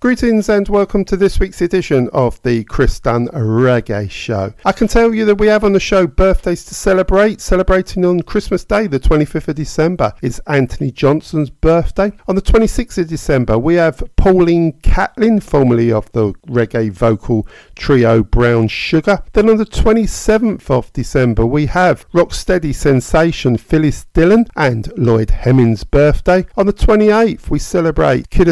[0.05, 4.53] Greetings and welcome to this week's edition of the Chris Dunn Reggae Show.
[4.67, 7.41] I can tell you that we have on the show birthdays to celebrate.
[7.41, 12.13] Celebrating on Christmas Day, the 25th of December, is Anthony Johnson's birthday.
[12.29, 18.23] On the 26th of December, we have Pauline Catlin, formerly of the reggae vocal trio
[18.23, 19.23] Brown Sugar.
[19.35, 25.85] Then on the 27th of December, we have rocksteady sensation Phyllis Dillon and Lloyd Hemmings'
[25.85, 26.47] birthday.
[26.57, 28.47] On the 28th, we celebrate Kid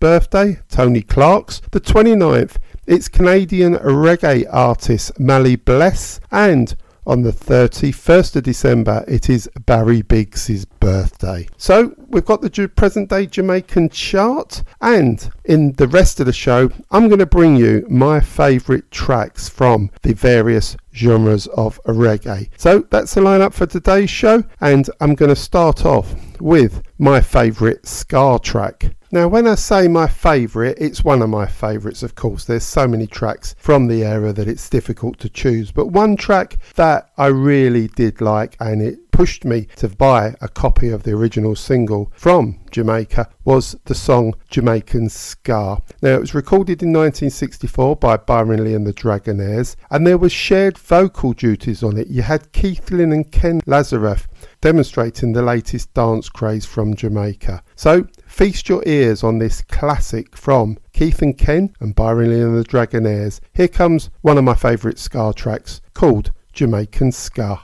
[0.00, 1.60] birthday, Tony Tony Clark's.
[1.70, 6.18] The 29th, it's Canadian reggae artist Mally Bless.
[6.30, 6.74] And
[7.06, 11.48] on the 31st of December, it is Barry Biggs' birthday.
[11.56, 16.70] So we've got the present day Jamaican chart, and in the rest of the show,
[16.90, 22.48] I'm going to bring you my favourite tracks from the various genres of reggae.
[22.56, 27.20] So that's the lineup for today's show, and I'm going to start off with my
[27.20, 28.94] favourite Ska track.
[29.12, 32.44] Now, when I say my favourite, it's one of my favourites, of course.
[32.44, 35.72] There's so many tracks from the era that it's difficult to choose.
[35.72, 40.48] But one track that I really did like and it pushed me to buy a
[40.48, 45.82] copy of the original single from Jamaica was the song Jamaican Ska.
[46.02, 50.32] Now, it was recorded in 1964 by Byron Lee and the Dragonaires, and there was
[50.32, 52.06] shared vocal duties on it.
[52.06, 54.28] You had Keith Lynn and Ken Lazarus
[54.60, 57.62] demonstrating the latest dance craze from Jamaica.
[57.74, 62.56] So feast your ears on this classic from Keith and Ken and Byron Lee and
[62.56, 63.40] the Dragonaires.
[63.52, 67.60] Here comes one of my favourite ska tracks called Jamaican Ska.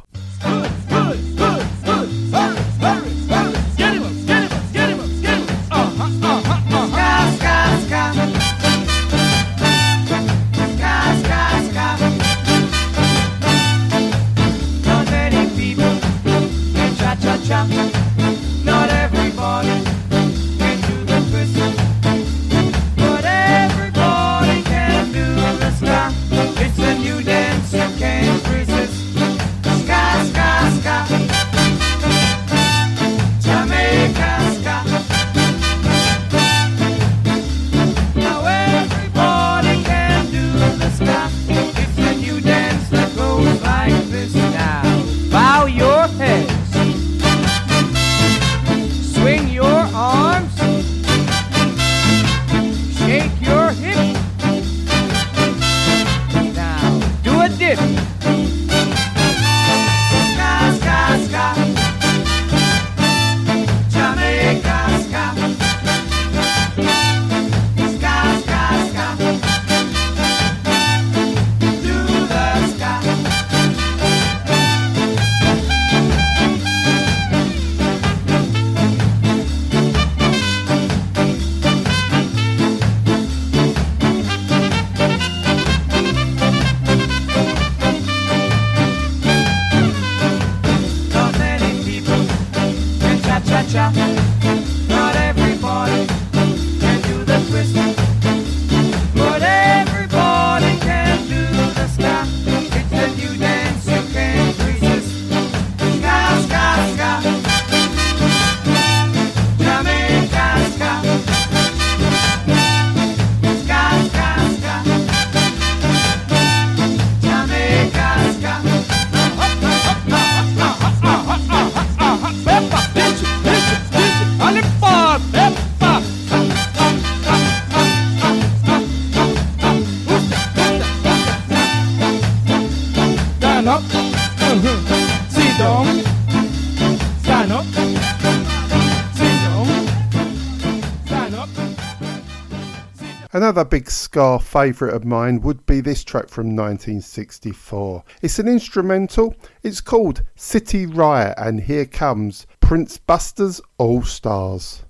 [143.47, 148.03] Another big ska favourite of mine would be this track from 1964.
[148.21, 154.83] It's an instrumental, it's called City Riot, and here comes Prince Buster's All Stars.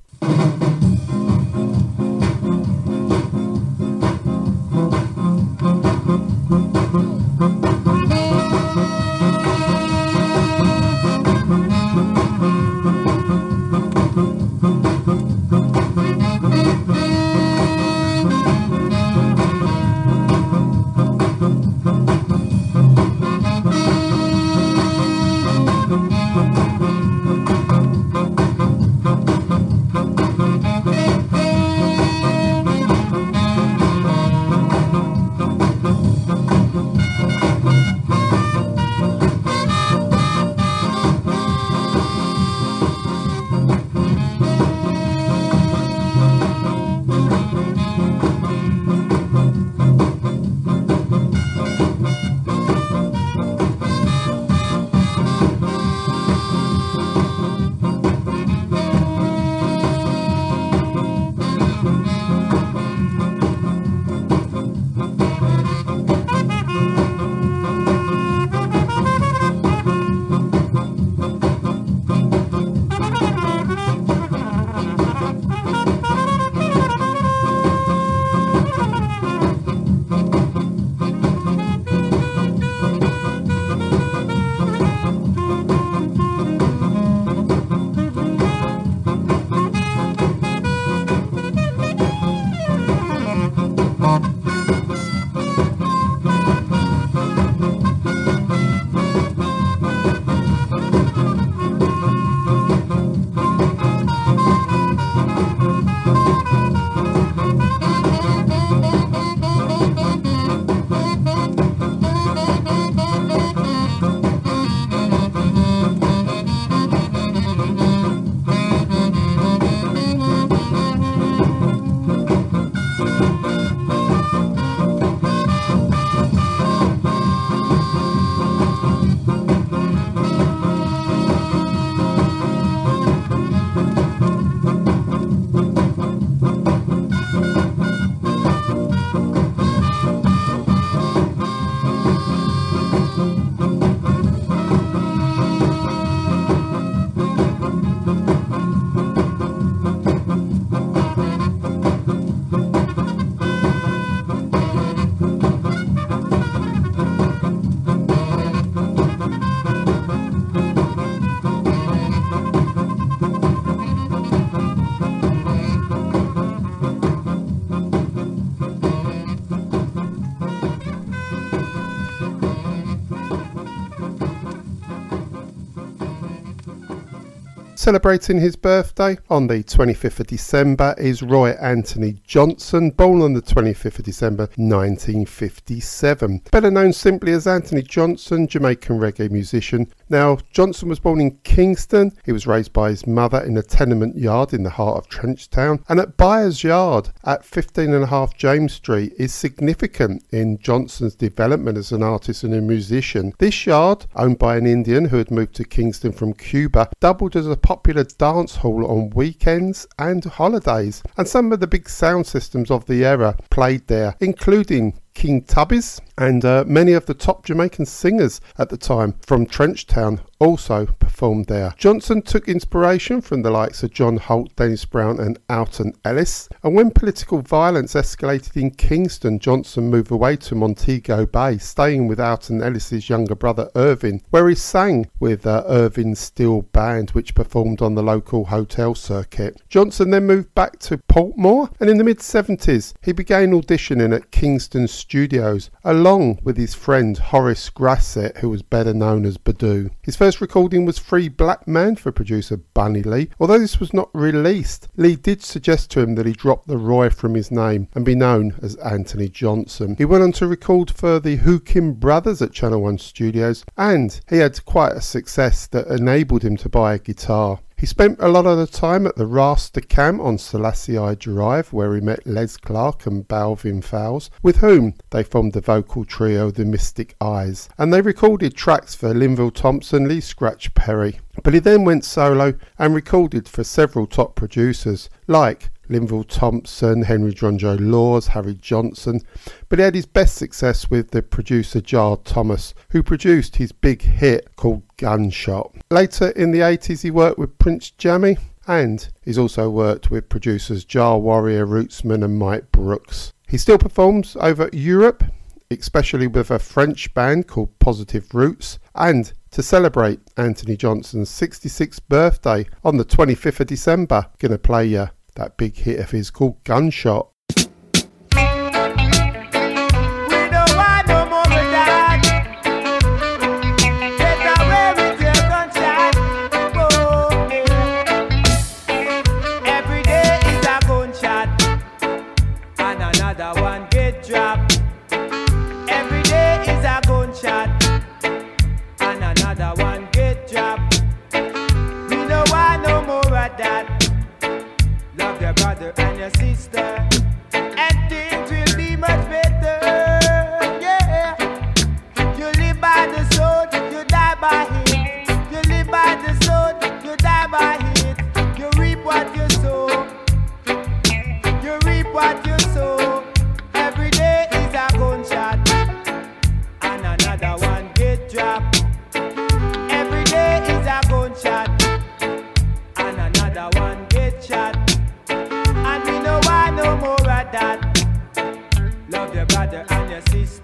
[177.87, 183.41] Celebrating his birthday on the 25th of December is Roy Anthony Johnson, born on the
[183.41, 186.43] 25th of December 1957.
[186.51, 189.87] Better known simply as Anthony Johnson, Jamaican reggae musician.
[190.09, 192.11] Now, Johnson was born in Kingston.
[192.25, 195.85] He was raised by his mother in a tenement yard in the heart of Trenchtown.
[195.89, 202.03] And at Byers Yard at 15.5 James Street is significant in Johnson's development as an
[202.03, 203.33] artist and a musician.
[203.39, 207.47] This yard, owned by an Indian who had moved to Kingston from Cuba, doubled as
[207.47, 211.03] a popular dance hall on weekends and holidays.
[211.19, 215.99] And some of the big sound systems of the era played there, including King Tubby's,
[216.19, 221.47] and uh, many of the top Jamaican singers at the time from Trenchtown also performed
[221.47, 221.73] there.
[221.79, 226.49] Johnson took inspiration from the likes of John Holt, Dennis Brown, and Alton Ellis.
[226.63, 232.21] And when political violence escalated in Kingston, Johnson moved away to Montego Bay, staying with
[232.21, 237.95] Alton Ellis's younger brother Irvin, where he sang with uh, Steel Band, which performed on
[237.95, 239.63] the local hotel circuit.
[239.71, 244.31] Johnson then moved back to Portmore, and in the mid 70s, he began auditioning at
[244.31, 249.93] Kingston Studios, along with his friend Horace Grasset, who was better known as Badu.
[250.03, 253.31] His first recording was Free Black Man for producer Bunny Lee.
[253.39, 257.09] Although this was not released, Lee did suggest to him that he drop the Roy
[257.09, 259.95] from his name and be known as Anthony Johnson.
[259.97, 264.39] He went on to record for the Hookim Brothers at Channel One Studios, and he
[264.39, 267.61] had quite a success that enabled him to buy a guitar.
[267.79, 271.95] He spent a lot of the time at the Rasta camp on Selassie Drive, where
[271.95, 276.65] he met Les Clark and Balvin Fowles, with whom they formed the vocal trio The
[276.65, 281.21] Mystic Eyes, and they recorded tracks for Linval Thompson, Lee Scratch Perry.
[281.43, 287.33] But he then went solo and recorded for several top producers like Linval Thompson, Henry
[287.33, 289.21] Junjo Lawes, Harry Johnson,
[289.69, 294.03] but he had his best success with the producer Jah Thomas, who produced his big
[294.03, 295.73] hit called Gunshot.
[295.91, 300.85] Later in the 80s, he worked with Prince Jammy, and he's also worked with producers
[300.85, 303.33] Jah Warrior, Rootsman, and Mike Brooks.
[303.49, 305.25] He still performs over Europe,
[305.71, 312.67] especially with a French band called Positive Roots, and to celebrate Anthony Johnson's 66th birthday
[312.85, 317.31] on the 25th of December, gonna play you that big hit of his called Gunshot.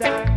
[0.02, 0.31] time.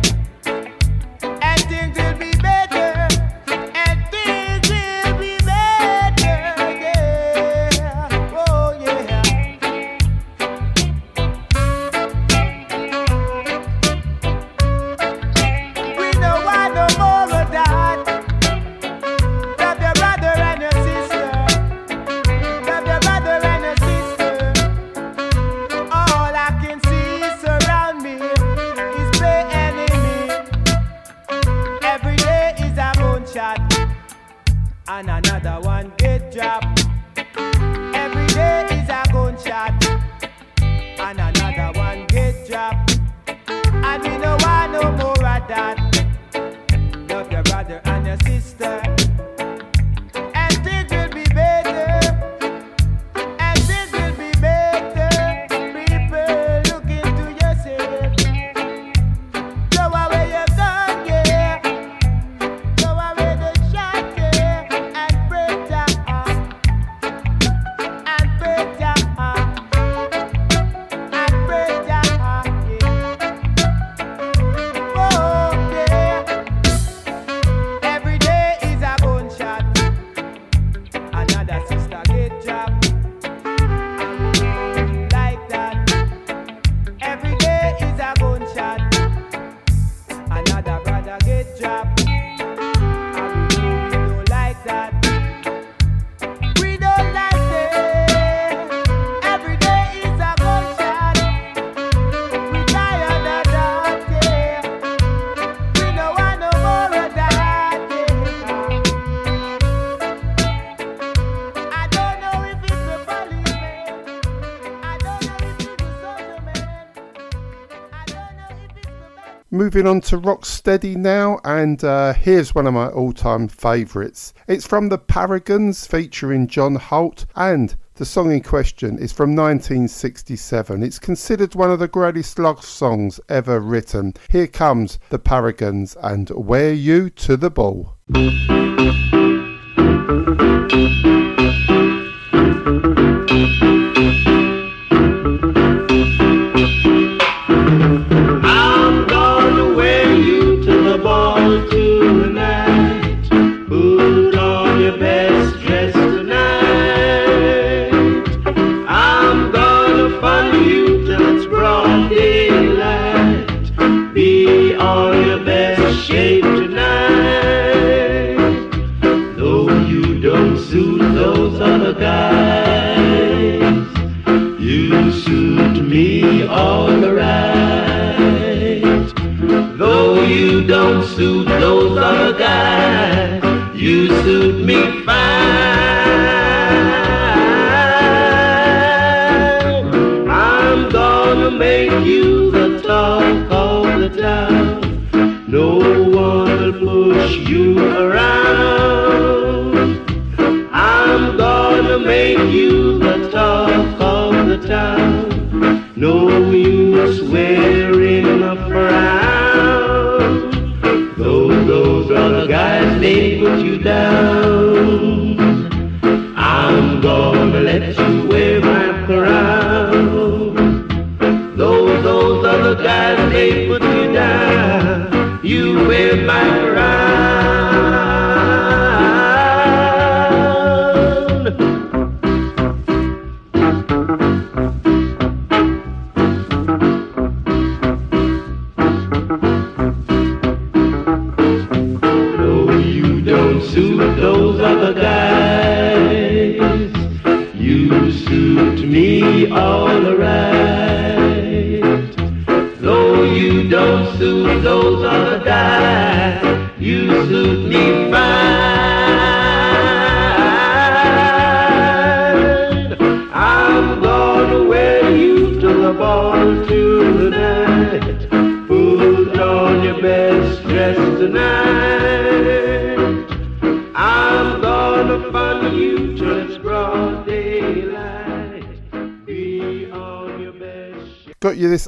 [119.76, 124.32] Moving on to Rocksteady now, and uh, here's one of my all time favourites.
[124.48, 130.82] It's from the Paragons featuring John Holt, and the song in question is from 1967.
[130.82, 134.14] It's considered one of the greatest love songs ever written.
[134.30, 137.96] Here comes the Paragons and Wear You to the Ball.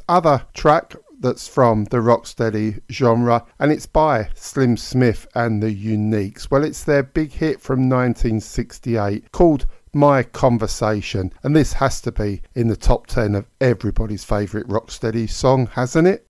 [0.09, 6.51] Other track that's from the rocksteady genre and it's by Slim Smith and the Uniques.
[6.51, 12.43] Well, it's their big hit from 1968 called My Conversation, and this has to be
[12.55, 16.28] in the top 10 of everybody's favourite rocksteady song, hasn't it?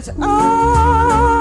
[0.00, 1.35] That I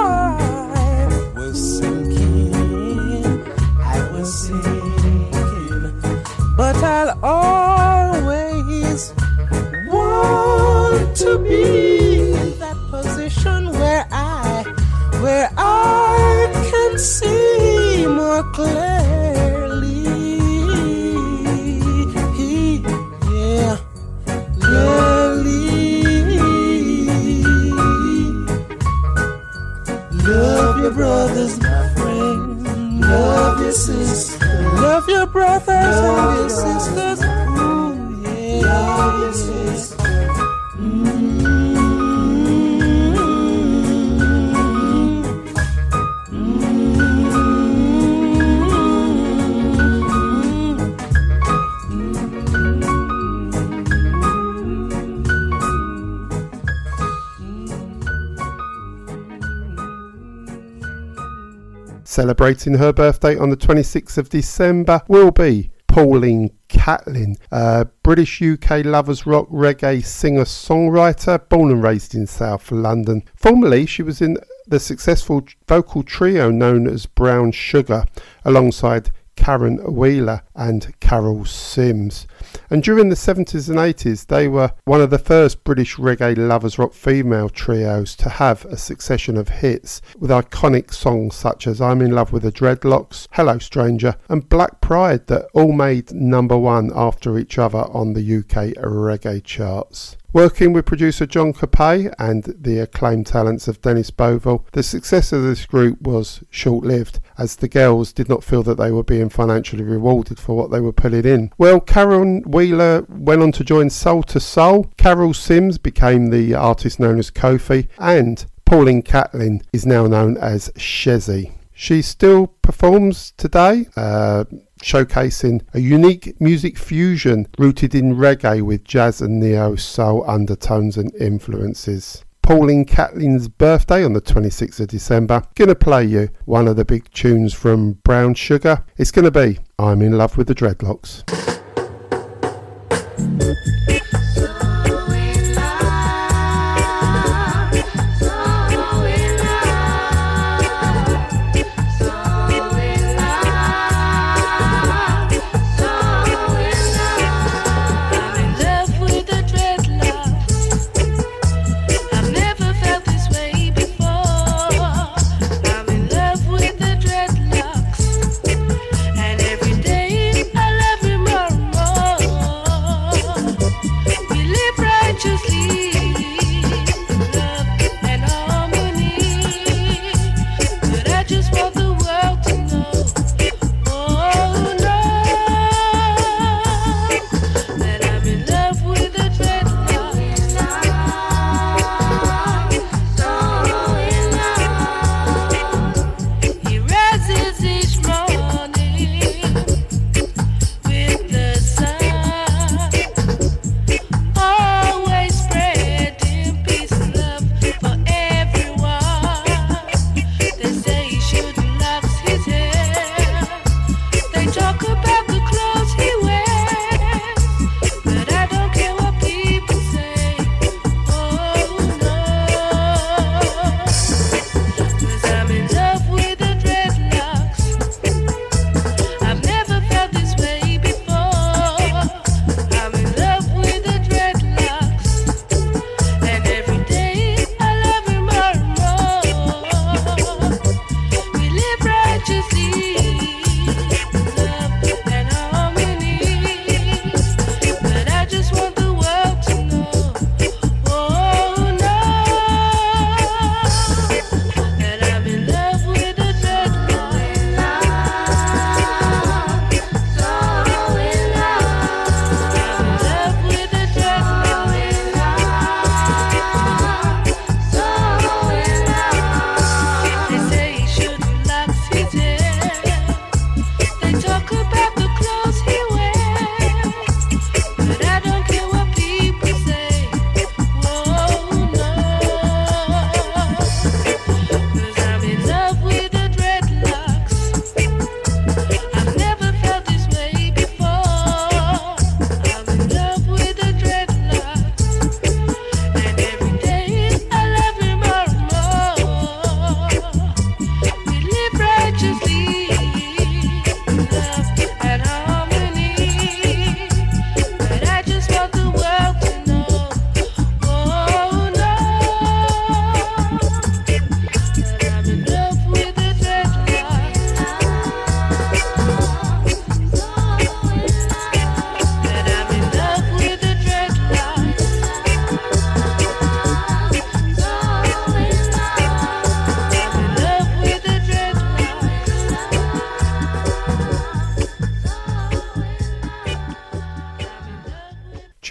[62.26, 68.84] Celebrating her birthday on the 26th of December will be Pauline Catlin, a British UK
[68.84, 73.22] lovers rock reggae singer songwriter, born and raised in South London.
[73.36, 78.06] Formerly, she was in the successful vocal trio known as Brown Sugar,
[78.44, 82.26] alongside Karen Wheeler and Carol Sims.
[82.70, 86.78] And during the 70s and 80s, they were one of the first British reggae lovers
[86.78, 92.02] rock female trios to have a succession of hits with iconic songs such as I'm
[92.02, 96.92] in Love with the Dreadlocks, Hello Stranger, and Black Pride that all made number one
[96.96, 100.18] after each other on the UK reggae charts.
[100.36, 105.44] Working with producer John Capet and the acclaimed talents of Dennis Bovell, the success of
[105.44, 109.30] this group was short lived as the girls did not feel that they were being
[109.30, 111.54] financially rewarded for what they were putting in.
[111.58, 117.00] Well, Karen Wheeler went on to join Soul II Soul, Carol Sims became the artist
[117.00, 121.54] known as Kofi, and Pauline Catlin is now known as Shezzy.
[121.74, 124.44] She still performs today, uh,
[124.86, 131.12] showcasing a unique music fusion rooted in reggae with jazz and neo soul undertones and
[131.16, 132.24] influences.
[132.44, 135.42] Pauline Catlin's birthday on the 26th of December.
[135.56, 138.86] Gonna play you one of the big tunes from Brown Sugar.
[138.98, 141.24] It's gonna be I'm in Love with the Dreadlocks.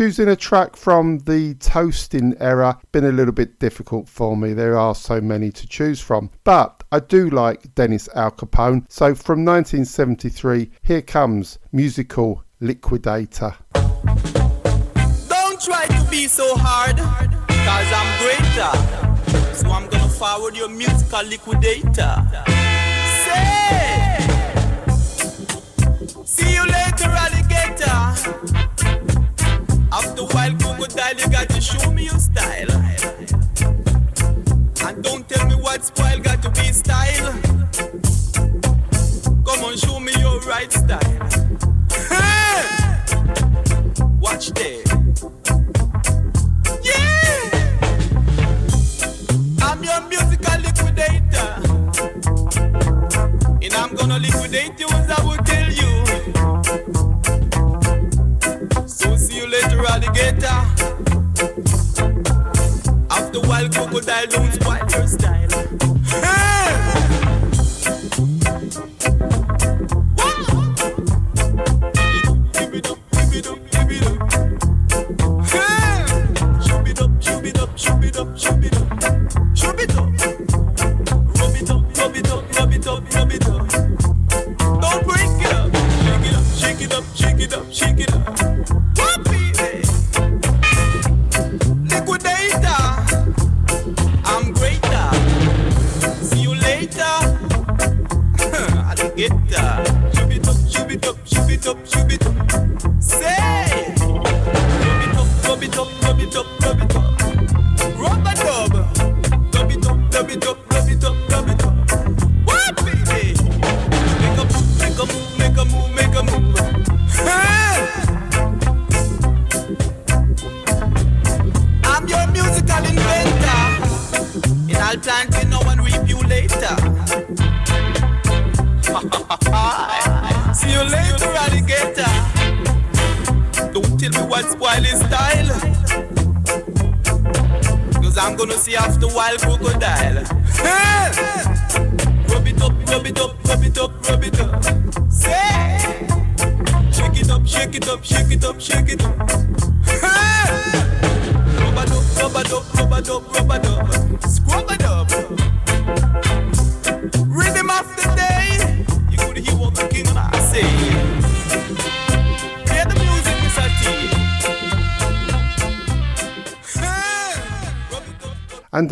[0.05, 4.53] choosing a track from the toasting era been a little bit difficult for me.
[4.53, 8.85] There are so many to choose from, but I do like Dennis Alcapone.
[8.91, 13.55] So from 1973, here comes musical Liquidator.
[13.73, 18.73] Don't try to be so hard, cause I'm greater.
[19.55, 22.27] So I'm gonna forward your musical liquidator.
[23.25, 24.19] Say,
[26.27, 28.84] see you later, alligator.
[29.97, 32.69] After a while, crocodile, you got to show me your style.
[34.83, 37.33] And don't tell me what's spoil, got to be style.
[39.47, 40.99] Come on, show me your right style.
[42.11, 42.65] Hey!
[44.19, 44.85] Watch this.
[46.83, 47.51] Yeah!
[49.63, 51.55] I'm your musical liquidator.
[53.63, 56.14] And I'm gonna liquidate you as I will tell you.
[63.11, 66.41] After a while, crocodile don't spoil your style.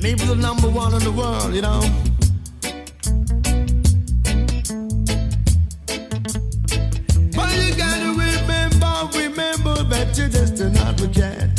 [0.00, 1.80] Maybe the number one in the world, you know.
[7.34, 11.55] But you gotta remember, remember that you're just an advocate.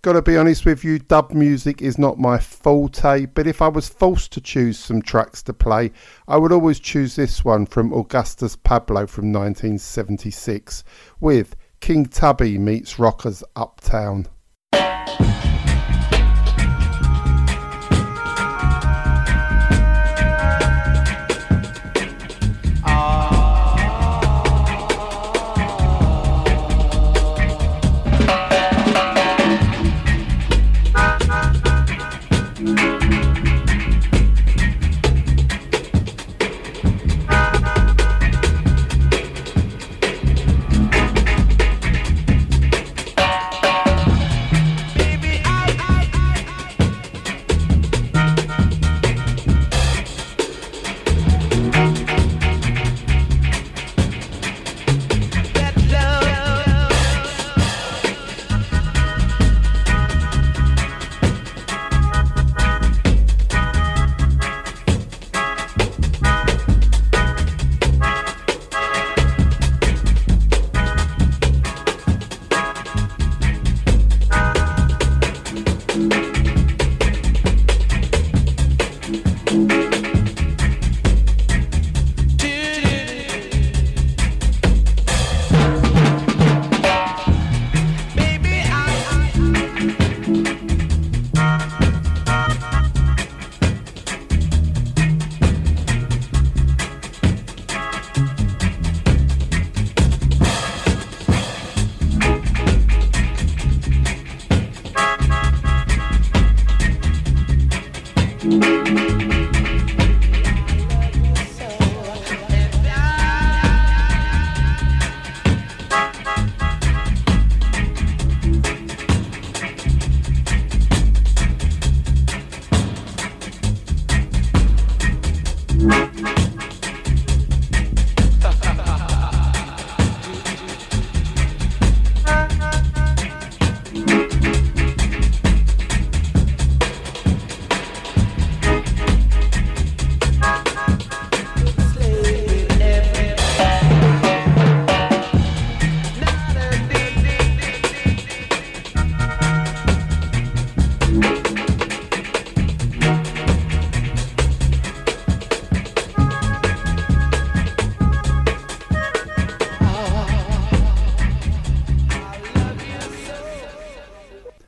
[0.07, 3.89] Gotta be honest with you, dub music is not my forte, but if I was
[3.89, 5.91] forced to choose some tracks to play,
[6.29, 10.85] I would always choose this one from Augustus Pablo from 1976
[11.19, 14.29] with King Tubby meets Rockers Uptown.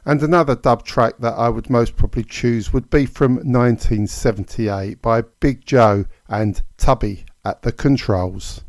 [0.09, 5.21] And another dub track that I would most probably choose would be from 1978 by
[5.21, 8.63] Big Joe and Tubby at the controls.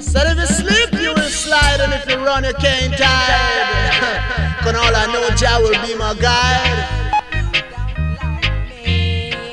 [0.00, 4.60] Said if you sleep, you will slide, and if you run, you can't hide.
[4.64, 6.88] Cause all I know, Jah will be my guide.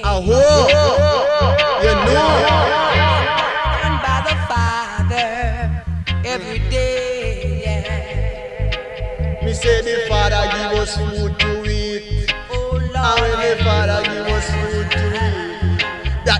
[0.05, 0.69] I hope
[1.83, 2.31] you know.
[3.83, 5.83] And by the Father
[6.25, 7.63] every day.
[7.65, 9.43] Yeah.
[9.43, 10.07] Me say the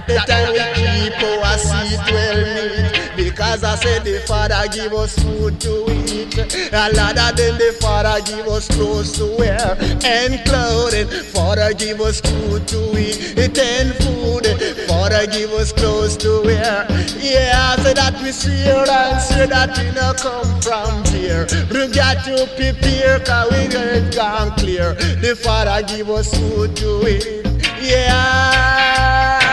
[0.07, 3.07] the time we keep our seed well meat.
[3.15, 6.37] Because I said the Father give us food to eat.
[6.71, 11.07] And louder than the Father give us clothes to wear and clothing.
[11.33, 14.45] Father give us food to eat and food.
[14.87, 16.85] Father give us clothes to wear.
[17.17, 21.47] Yeah, I say that we here and say that we no come from here.
[21.71, 24.93] We got to prepare cause we get gone clear.
[24.93, 27.45] The Father give us food to eat.
[27.81, 29.46] Yeah.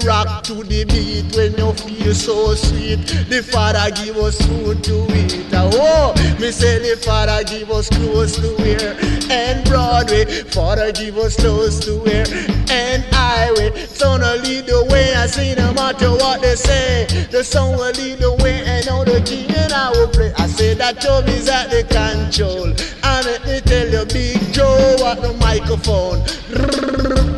[0.00, 2.96] Rock to the beat when you feel so sweet.
[3.28, 5.46] The Father give us food to eat.
[5.54, 8.96] Oh, me say the Father give us clothes to wear.
[9.30, 12.26] And Broadway, Father give us clothes to wear.
[12.70, 15.14] And highway, son will lead the way.
[15.14, 18.64] I say no matter what they say, the song will lead the way.
[18.64, 20.32] And all the king and I will play.
[20.38, 22.66] I say that Job is at the control.
[22.66, 24.41] And let me tell you, Big
[24.82, 26.18] Joe at the microphone.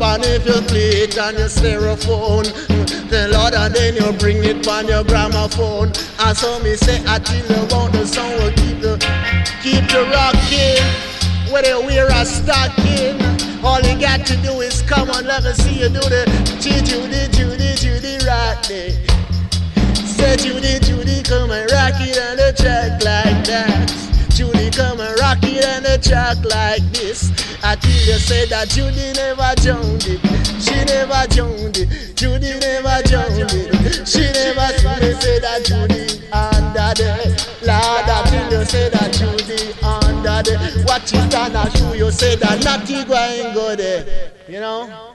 [0.01, 2.41] And if you play it on your styrofoam,
[3.09, 5.93] the Lord and then you bring it on your gramophone.
[6.25, 8.97] And so me say, I tell you about the song will keep the
[9.61, 10.81] keep the rocking.
[11.53, 13.21] Whether you wear a stocking,
[13.63, 16.25] all you got to do is come on, let me see you do the
[16.57, 18.89] Judy, Judy, Judy, right there.
[20.01, 23.93] Say Judy, Judy, come and rock it on the track like that.
[24.33, 25.14] Judy, come and
[25.95, 27.31] the track like this.
[27.63, 30.19] I tell you, say that Judy never joined it.
[30.61, 32.15] She never joined it.
[32.15, 34.07] Judy never joined it.
[34.07, 37.11] She never Judy say that Judy under the
[37.63, 38.07] Lord.
[38.07, 40.15] I tell you, say that Judy under
[41.05, 44.29] Tristan, I show you say that natty going good, eh?
[44.47, 45.14] You know?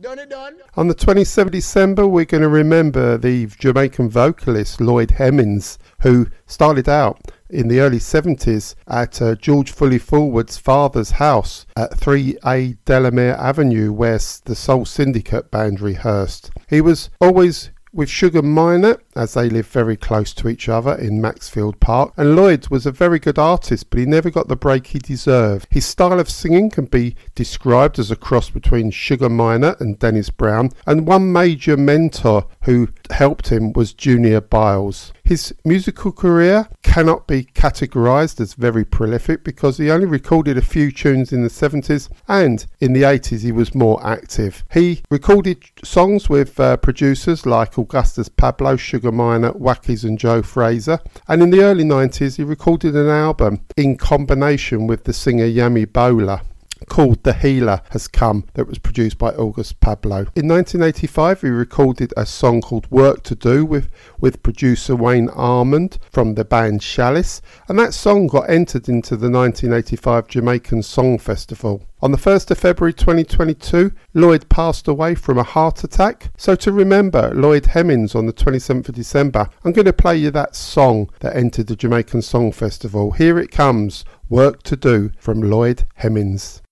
[0.00, 0.56] Done it done.
[0.78, 6.26] On the 27th of December, we're going to remember the Jamaican vocalist Lloyd Hemmings, who
[6.46, 7.20] started out
[7.50, 13.92] in the early 70s at uh, George Fully Fullwood's father's house at 3A Delamere Avenue,
[13.92, 16.50] where the Soul Syndicate band rehearsed.
[16.70, 21.20] He was always with Sugar Minott, as they lived very close to each other in
[21.20, 24.86] Maxfield Park, and Lloyd was a very good artist, but he never got the break
[24.88, 25.66] he deserved.
[25.70, 30.30] His style of singing can be described as a cross between Sugar Minott and Dennis
[30.30, 35.12] Brown, and one major mentor who helped him was Junior Byles.
[35.30, 40.90] His musical career cannot be categorized as very prolific because he only recorded a few
[40.90, 44.64] tunes in the 70s and in the 80s he was more active.
[44.72, 50.98] He recorded songs with uh, producers like Augustus Pablo, Sugar Minott, Wackies and Joe Fraser.
[51.28, 55.92] And in the early 90s he recorded an album in combination with the singer Yami
[55.92, 56.40] Bolo
[56.88, 60.26] called The Healer Has Come that was produced by August Pablo.
[60.34, 65.98] In 1985 he recorded a song called Work to Do with, with producer Wayne Armond
[66.10, 71.82] from the band Chalice and that song got entered into the 1985 Jamaican Song Festival.
[72.02, 76.30] On the 1st of February 2022, Lloyd passed away from a heart attack.
[76.38, 80.30] So to remember Lloyd Hemmings on the 27th of December, I'm going to play you
[80.30, 83.10] that song that entered the Jamaican Song Festival.
[83.10, 86.62] Here it comes, Work to Do from Lloyd Hemmings.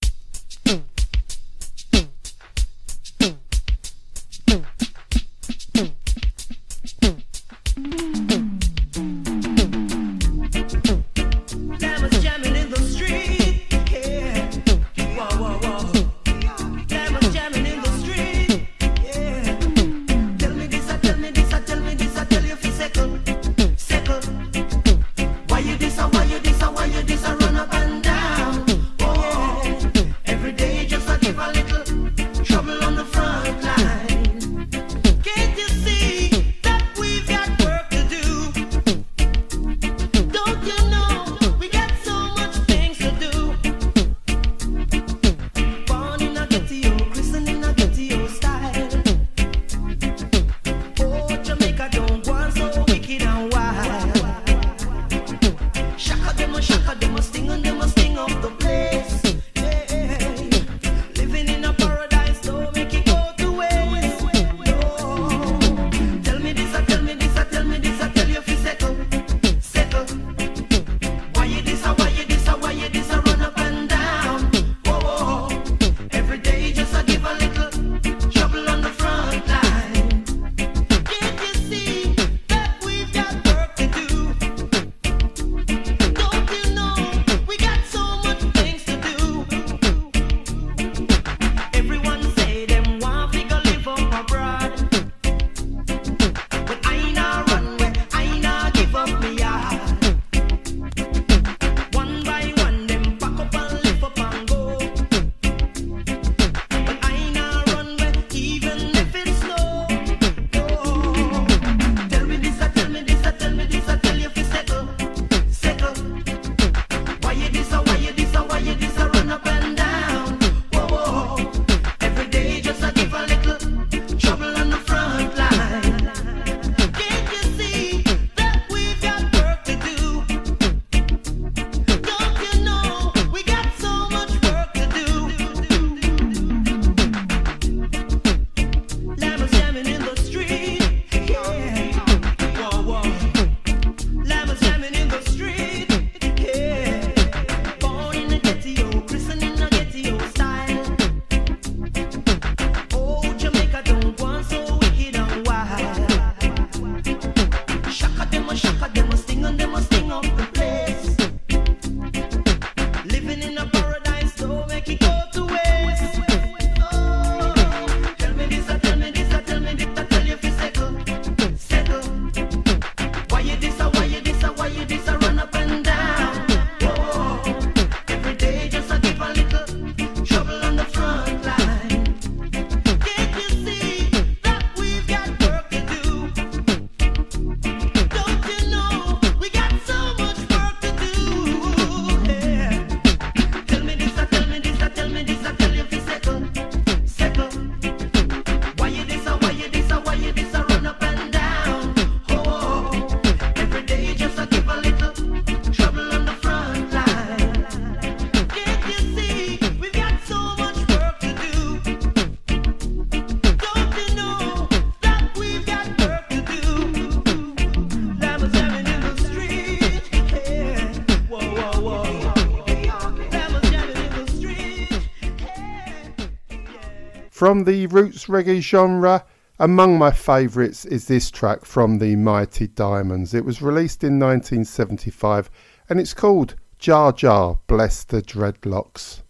[227.49, 229.25] From the roots reggae genre,
[229.59, 233.33] among my favourites is this track from the Mighty Diamonds.
[233.33, 235.49] It was released in 1975
[235.89, 239.23] and it's called Jah Jah Bless the Dreadlocks.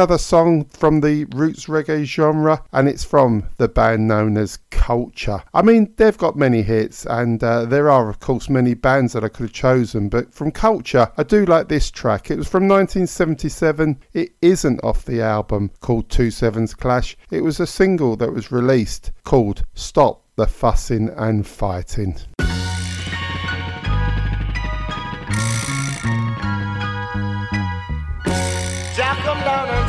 [0.00, 5.42] Another song from the roots reggae genre, and it's from the band known as Culture.
[5.52, 9.24] I mean, they've got many hits, and uh, there are, of course, many bands that
[9.24, 12.30] I could have chosen, but from Culture, I do like this track.
[12.30, 14.00] It was from 1977.
[14.14, 18.50] It isn't off the album called Two Sevens Clash, it was a single that was
[18.50, 22.16] released called Stop the Fussing and Fighting.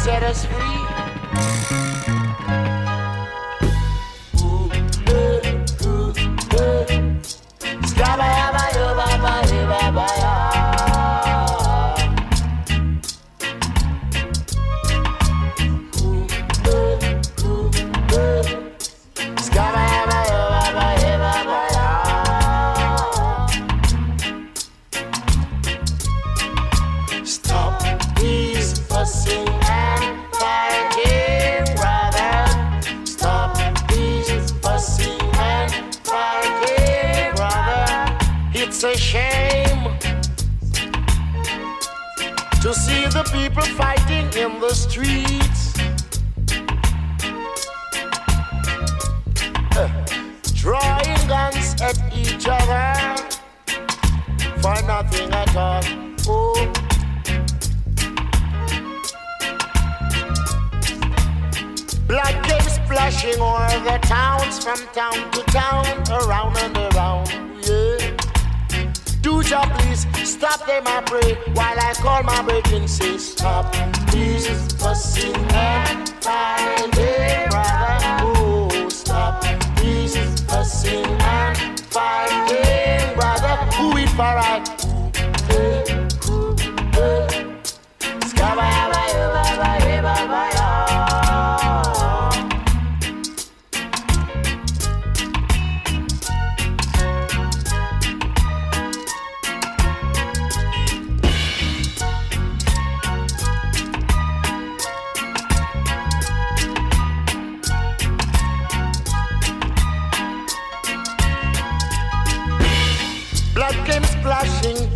[0.03, 0.90] Set us free.
[42.73, 45.77] To see the people fighting in the streets.
[49.75, 49.89] Uh,
[50.55, 52.93] Drawing guns at each other
[54.61, 55.81] for nothing at all.
[56.27, 56.71] Oh.
[62.07, 67.27] Blood came splashing over the towns from town to town, around and around.
[67.67, 68.00] Yeah.
[69.21, 73.71] Do ya please stop them, I pray, while I call my brethren, say stop.
[74.07, 74.47] Please
[74.81, 78.17] fussing and fighting, brother.
[78.25, 79.43] Oh, stop.
[79.77, 83.55] Please fussing and fighting, brother.
[83.77, 84.70] Who it for right?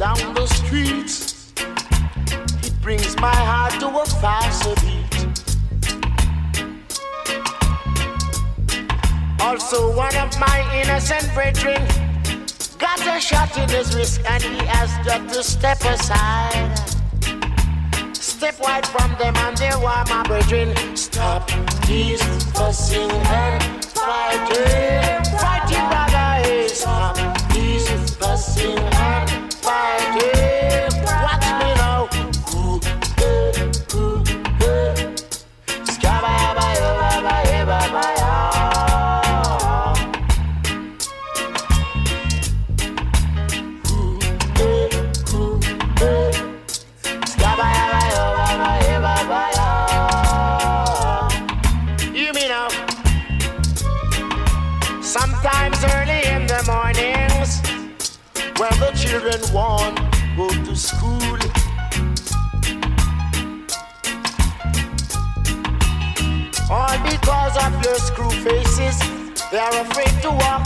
[0.05, 1.51] Down the streets.
[1.57, 5.15] It brings my heart to a faster beat.
[9.41, 11.81] Also, one of my innocent brethren
[12.77, 16.77] got a shot in his wrist and he has got to step aside.
[18.13, 20.69] Step wide from them and they were my brethren.
[20.95, 21.49] Stop
[21.87, 22.21] these
[22.53, 25.25] fussing and fighting.
[25.41, 27.17] Fighting, brother, hey, stop
[27.51, 28.94] these fussing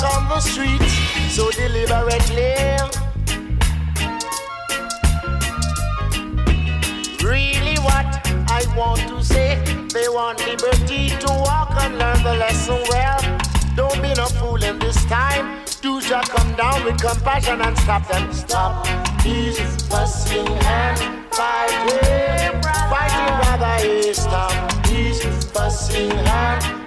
[0.02, 0.94] walk on the streets
[1.34, 2.56] so deliberately.
[7.24, 8.06] Really, what
[8.50, 9.62] I want to say,
[9.94, 13.20] they want liberty to walk and learn the lesson well.
[13.76, 15.64] Don't be no fool in this time.
[15.82, 18.32] Do just come down with compassion and stop them.
[18.34, 18.86] Stop
[19.24, 22.62] these fussing and fighting.
[22.90, 26.79] Fighting, brother, is stop these fussing and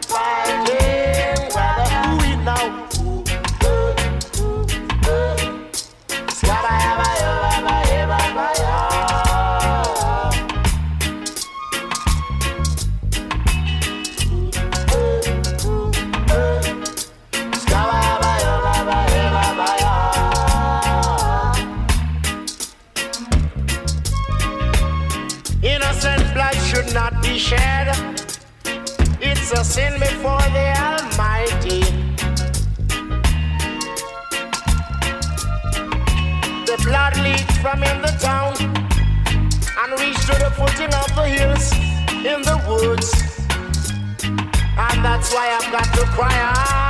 [45.33, 46.82] why I've got to cry out.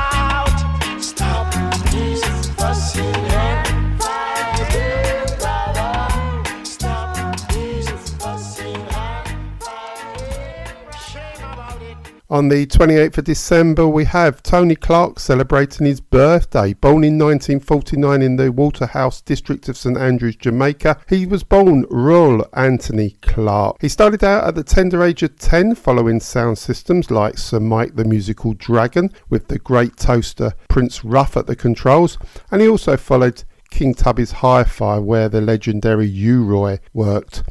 [12.32, 16.72] On the 28th of December, we have Tony Clark celebrating his birthday.
[16.72, 22.48] Born in 1949 in the Waterhouse district of St Andrews, Jamaica, he was born Royal
[22.54, 23.76] Anthony Clark.
[23.82, 27.96] He started out at the tender age of 10 following sound systems like Sir Mike
[27.96, 32.16] the Musical Dragon with the great toaster Prince Ruff at the controls,
[32.50, 37.42] and he also followed King Tubby's Hi-Fi where the legendary U-Roy worked.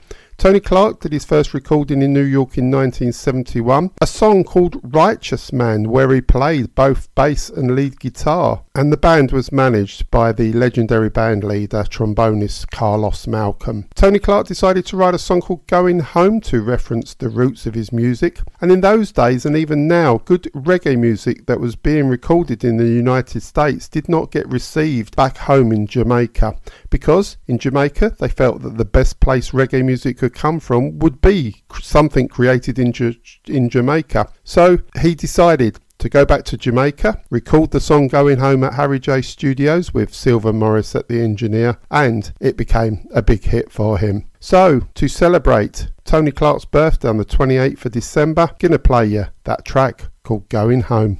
[0.42, 5.54] Tony Clark did his first recording in New York in 1971, a song called Righteous
[5.54, 8.64] Man, where he played both bass and lead guitar.
[8.74, 13.88] And the band was managed by the legendary band leader, trombonist Carlos Malcolm.
[13.95, 17.74] Tony Clark decided to write a song called Going Home to reference the roots of
[17.74, 18.39] his music.
[18.61, 22.78] And in those days, and even now, good reggae music that was being recorded in
[22.78, 26.55] the United States did not get received back home in Jamaica
[26.89, 31.19] because in Jamaica they felt that the best place reggae music could come from would
[31.19, 33.11] be something created in, Ja-
[33.47, 34.32] in Jamaica.
[34.45, 38.99] So he decided to go back to Jamaica, record the song Going Home at Harry
[38.99, 43.99] J Studios with Sylvan Morris at the engineer, and it became a big hit for
[43.99, 44.26] him.
[44.39, 49.64] So, to celebrate Tony Clark's birthday on the 28th of December, gonna play you that
[49.64, 51.20] track called Going Home.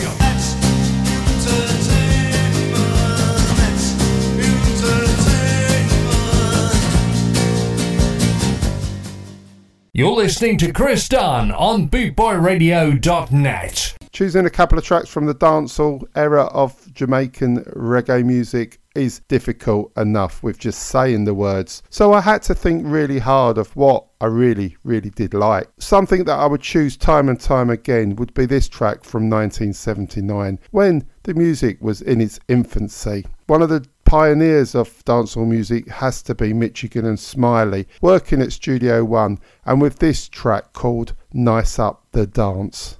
[10.01, 13.97] You're listening to Chris Dunn on bootboyradio.net.
[14.11, 19.91] Choosing a couple of tracks from the dancehall era of Jamaican reggae music is difficult
[19.97, 21.83] enough with just saying the words.
[21.89, 25.67] So I had to think really hard of what I really, really did like.
[25.79, 30.59] Something that I would choose time and time again would be this track from 1979
[30.71, 33.25] when the music was in its infancy.
[33.47, 38.51] One of the pioneers of dancehall music has to be Michigan and Smiley, working at
[38.51, 42.97] Studio One, and with this track called Nice Up the Dance.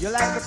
[0.00, 0.40] You like the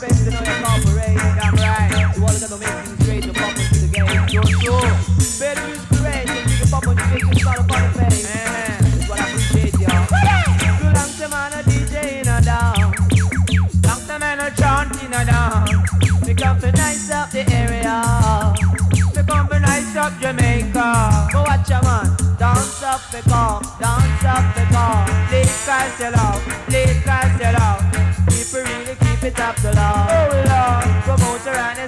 [28.49, 30.09] People really keep it up to love.
[30.09, 31.78] Oh Lord, promoter and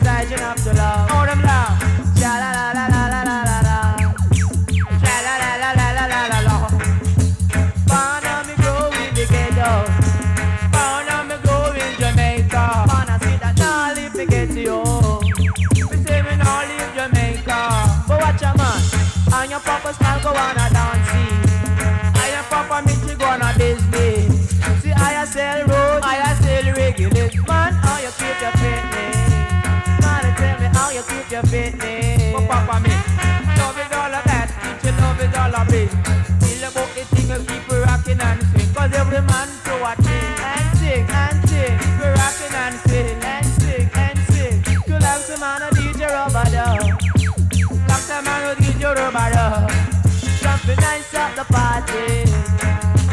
[36.41, 38.41] Feel about the thing you keep rocking and
[38.93, 40.33] every man to a thing.
[40.41, 41.77] And sing, and sing.
[41.77, 42.75] Keep rocking and
[43.21, 44.63] and sing, and sing.
[45.21, 46.09] Some man a DJ
[48.23, 48.95] man DJ
[50.81, 52.25] nice the party.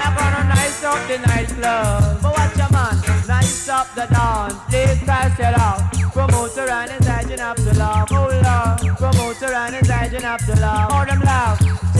[0.00, 2.22] I'm gonna nice up the nightclub.
[2.22, 2.96] But watch a man,
[3.28, 4.54] nice up the dance.
[6.14, 8.08] Promoter and his agent to love.
[8.10, 8.76] Oh.
[8.96, 9.74] Promoter and
[10.46, 10.90] to love.
[10.92, 11.87] Oh them love.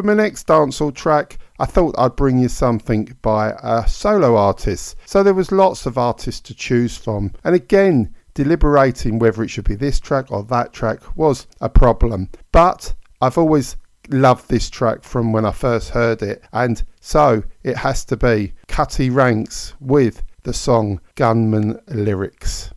[0.00, 4.96] For my next dancehall track, I thought I'd bring you something by a solo artist.
[5.04, 9.68] So there was lots of artists to choose from, and again, deliberating whether it should
[9.68, 12.30] be this track or that track was a problem.
[12.50, 13.76] But I've always
[14.08, 18.54] loved this track from when I first heard it, and so it has to be
[18.68, 22.70] Cutty Ranks with the song Gunman Lyrics.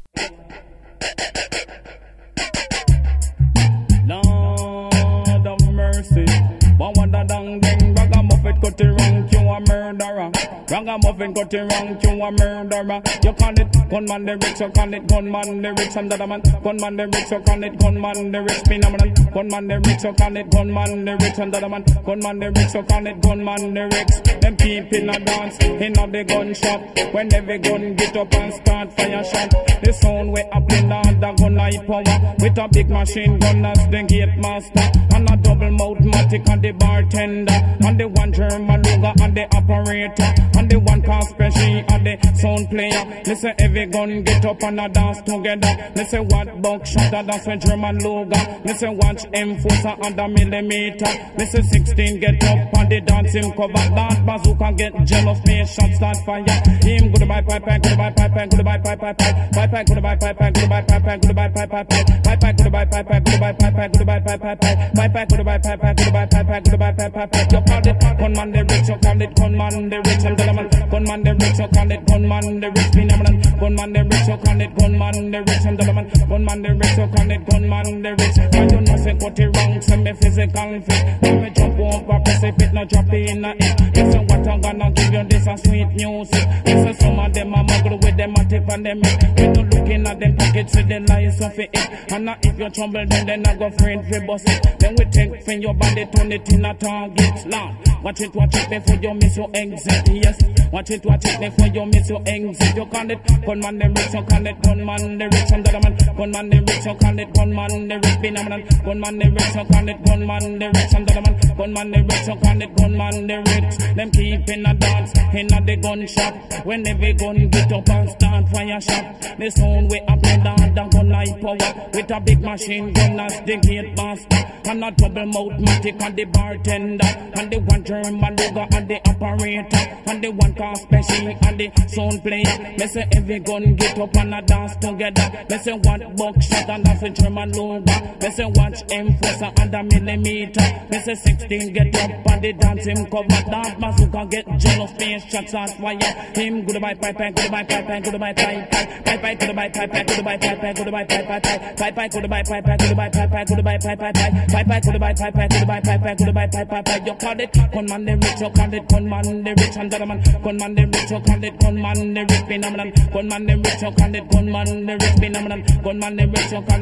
[9.84, 10.53] You a murderer.
[10.70, 13.02] Ragamuffin Cutty Ranks, you a murderer.
[13.24, 15.08] You call it gunman lyrics, you call it.
[15.08, 16.42] Gunman lyrics, and the man.
[16.64, 17.80] Gunman lyrics, you call it.
[17.80, 19.14] Gunman lyrics, phenomenon.
[19.34, 20.50] Gunman lyrics, you call it.
[20.50, 21.84] Gunman lyrics, and the man.
[22.06, 23.22] Gunman lyrics, you call it.
[23.22, 24.22] Gunman lyrics.
[24.42, 26.82] Them keep in a dance, in a the gun shop.
[27.14, 29.52] When every gun get up and start fire shot,
[29.84, 32.36] the sound we up in the gun high power.
[32.40, 34.90] With a big machine gun as the gate master.
[35.14, 37.54] And a double mouth matic and the bartender.
[37.86, 40.34] And the one German Luger and the operator.
[40.58, 43.24] and the one car special and the sound player.
[43.26, 45.92] Listen, every gun get up and a dance together.
[45.96, 48.62] Listen, what buckshot a dance with German Luger.
[48.66, 51.12] Listen, watch enforcer and a millimeter.
[51.38, 53.74] Listen, 16 get up and the dancing cover.
[53.74, 56.46] That bazooka get jealous, me shot start fire.
[56.82, 60.38] Him goodbye pipe pipe goodbye pipe pipe goodbye pipe pipe pipe pipe pipe goodbye pipe
[60.38, 63.94] pipe goodbye pipe pipe goodbye pipe pipe pipe pipe goodbye pipe pipe goodbye pipe pipe
[63.94, 64.60] goodbye pipe pipe
[64.94, 67.52] pipe pipe goodbye pipe pipe goodbye pipe pipe goodbye pipe pipe pipe.
[67.54, 70.84] You call it gunman the rich, you call it gunman the rich and.
[70.94, 73.42] Gunman the rich, you call it gunman the rich phenomenon.
[73.60, 76.06] Gunman the rich, you call it gunman the rich and gentlemen.
[76.30, 78.38] Gunman the rich, you call it gunman the rich.
[78.54, 81.02] And you know say Cutty Ranks, say me physical fit.
[81.24, 83.96] Let me jump over, press it, fit, no drop in a it.
[83.98, 86.46] Listen what I'm gonna give you, this a sweet music.
[86.66, 89.02] Listen some of them a muggle with them a tip and them.
[89.02, 91.70] When you looking at them pockets with the lies of it.
[92.12, 94.80] And now if you trouble then then I go friend fi bust it.
[94.80, 97.46] Then we take from your body, turn it in a target.
[97.46, 100.10] Lord, watch it, watch it before you miss your exit.
[100.10, 102.76] Yes, watch it, watch it before you miss your exit.
[102.76, 106.16] You call it gunman the rich, you call it gunman the rich and the man.
[106.18, 108.64] Gunman the rich, you call it gunman the rich phenomenon.
[108.86, 111.58] Gunman the rich, you call it gunman the rich and the man.
[111.58, 113.96] Gunman the rich, you call it gunman the rich.
[113.96, 116.34] Them keep in a dance, in a the gun shop.
[116.66, 119.24] When every gun get up and start fire shot.
[119.38, 121.90] The sound we up and down, the gun like power.
[121.94, 124.38] With a big machine gun as the gate master.
[124.66, 127.06] And a double mouth matic and the bartender.
[127.36, 129.84] And the one German Luger and the operator.
[130.08, 132.76] And the one car special and the sound player.
[132.78, 135.46] Me say every gun get up and a dance together.
[135.50, 138.16] Me say one buckshot and that's a German Luger.
[138.22, 140.88] Me say watch enforcer and a millimeter.
[140.90, 143.28] Me say 16 get up and the dancing cover.
[143.28, 145.98] That bazooka get jealous, face shots on fire.
[146.36, 150.38] Him goodbye pipe pipe goodbye pipe pipe goodbye pipe pipe pipe goodbye pipe pipe goodbye
[150.38, 151.44] pipe pipe goodbye pipe pipe
[151.78, 154.14] pipe pipe pipe pipe goodbye pipe pipe goodbye pipe pipe
[154.52, 157.06] pipe pipe pipe pipe goodbye pipe pipe goodbye pipe pipe pipe.
[157.06, 160.24] You call it gunman the rich, you call it gunman the rich and the man.
[160.44, 162.92] Gunman the rich, you call it gunman the rich phenomenon.
[163.14, 165.16] Gunman the rich, you call it gunman the rich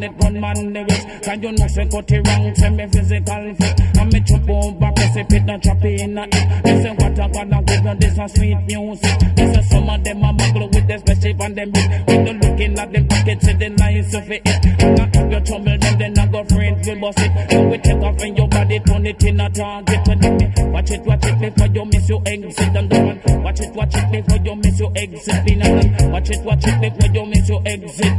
[0.03, 1.21] the the.
[1.21, 3.79] Can you know say it wrong, say me physical fit.
[3.99, 4.91] And me jump over,
[5.29, 6.65] fit, not it in a it.
[6.65, 7.27] Listen what I
[7.83, 9.21] you, this a sweet music.
[9.37, 12.07] Listen some of them a muggle with the special pandemic.
[12.07, 14.41] When you looking at them pockets, see the nice of it.
[14.45, 17.51] And now if you trouble them, then I go friend will bust it.
[17.51, 20.07] So we take off in your body, turn it in a target.
[20.07, 22.75] And watch it, watch it before you miss your exit.
[22.75, 25.45] And the one, watch it, watch it before you miss your exit.
[25.45, 28.13] Be not Watch it, watch it before you miss your exit.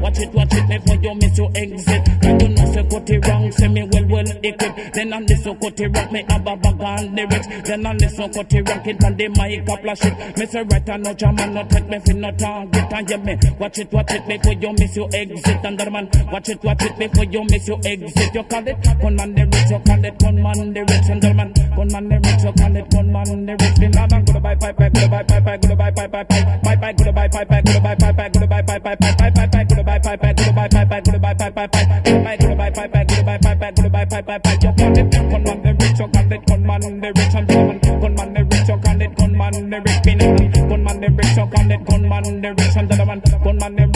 [0.00, 2.08] Watch it, watch it before you miss your exit.
[2.24, 4.94] And you know say Cutty Ranks, say me well well equipped.
[4.94, 7.46] Then on this so Cutty Ranks, me have a bag on lyrics.
[7.64, 10.38] Then on this so Cutty Ranks, it on the mic a flash it.
[10.38, 12.92] Me say right and no jam and no take me for no target.
[12.92, 15.64] And yeah me watch it, watch it before you miss your exit.
[15.64, 18.34] And the man watch it, watch it before you miss your exit.
[18.34, 21.08] You call it gunman the rich, you call it gunman the rich.
[21.10, 23.76] And the man gunman the rich, you call it gunman the rich.
[23.80, 27.28] Been a man goodbye pipe pipe goodbye pipe pipe goodbye pipe pipe pipe pipe goodbye
[27.28, 30.68] pipe pipe goodbye pipe pipe goodbye pipe pipe pipe pipe pipe goodbye pipe pipe goodbye
[30.68, 34.26] pipe pipe goodbye pipe pipe pipe pipe goodbye pipe pipe goodbye pipe pipe goodbye pipe
[34.26, 34.62] pipe pipe.
[34.62, 37.34] You call it gunman the rich, you call it gunman the rich.
[37.34, 38.00] And the man.
[38.00, 40.02] Gunman the rich, you call it gunman the rich.
[40.02, 40.68] Been a man.
[40.68, 42.40] Gunman the rich, you call it the man.
[42.42, 43.95] The rich, you call it gunman the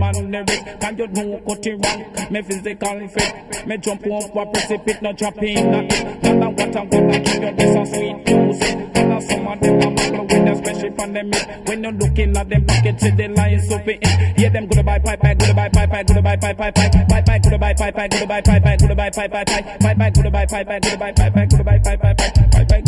[0.00, 0.80] rich.
[0.80, 2.30] Can you do Cutty Ranks?
[2.30, 6.34] Me physical fit, me jump over precipice, no drop in that.
[6.34, 8.94] Now what I'm gonna give you this a sweet music.
[8.94, 11.68] Now some of them are muggle with a special pandemic.
[11.68, 13.98] When you're looking at them pockets, see the lines of it.
[14.38, 17.74] Yeah, them goodbye pipe pipe goodbye pipe pipe goodbye pipe pipe pipe pipe pipe goodbye
[17.74, 21.12] pipe pipe goodbye pipe pipe goodbye pipe pipe pipe pipe pipe goodbye pipe pipe goodbye
[21.12, 22.83] pipe pipe goodbye pipe pipe pipe pipe pipe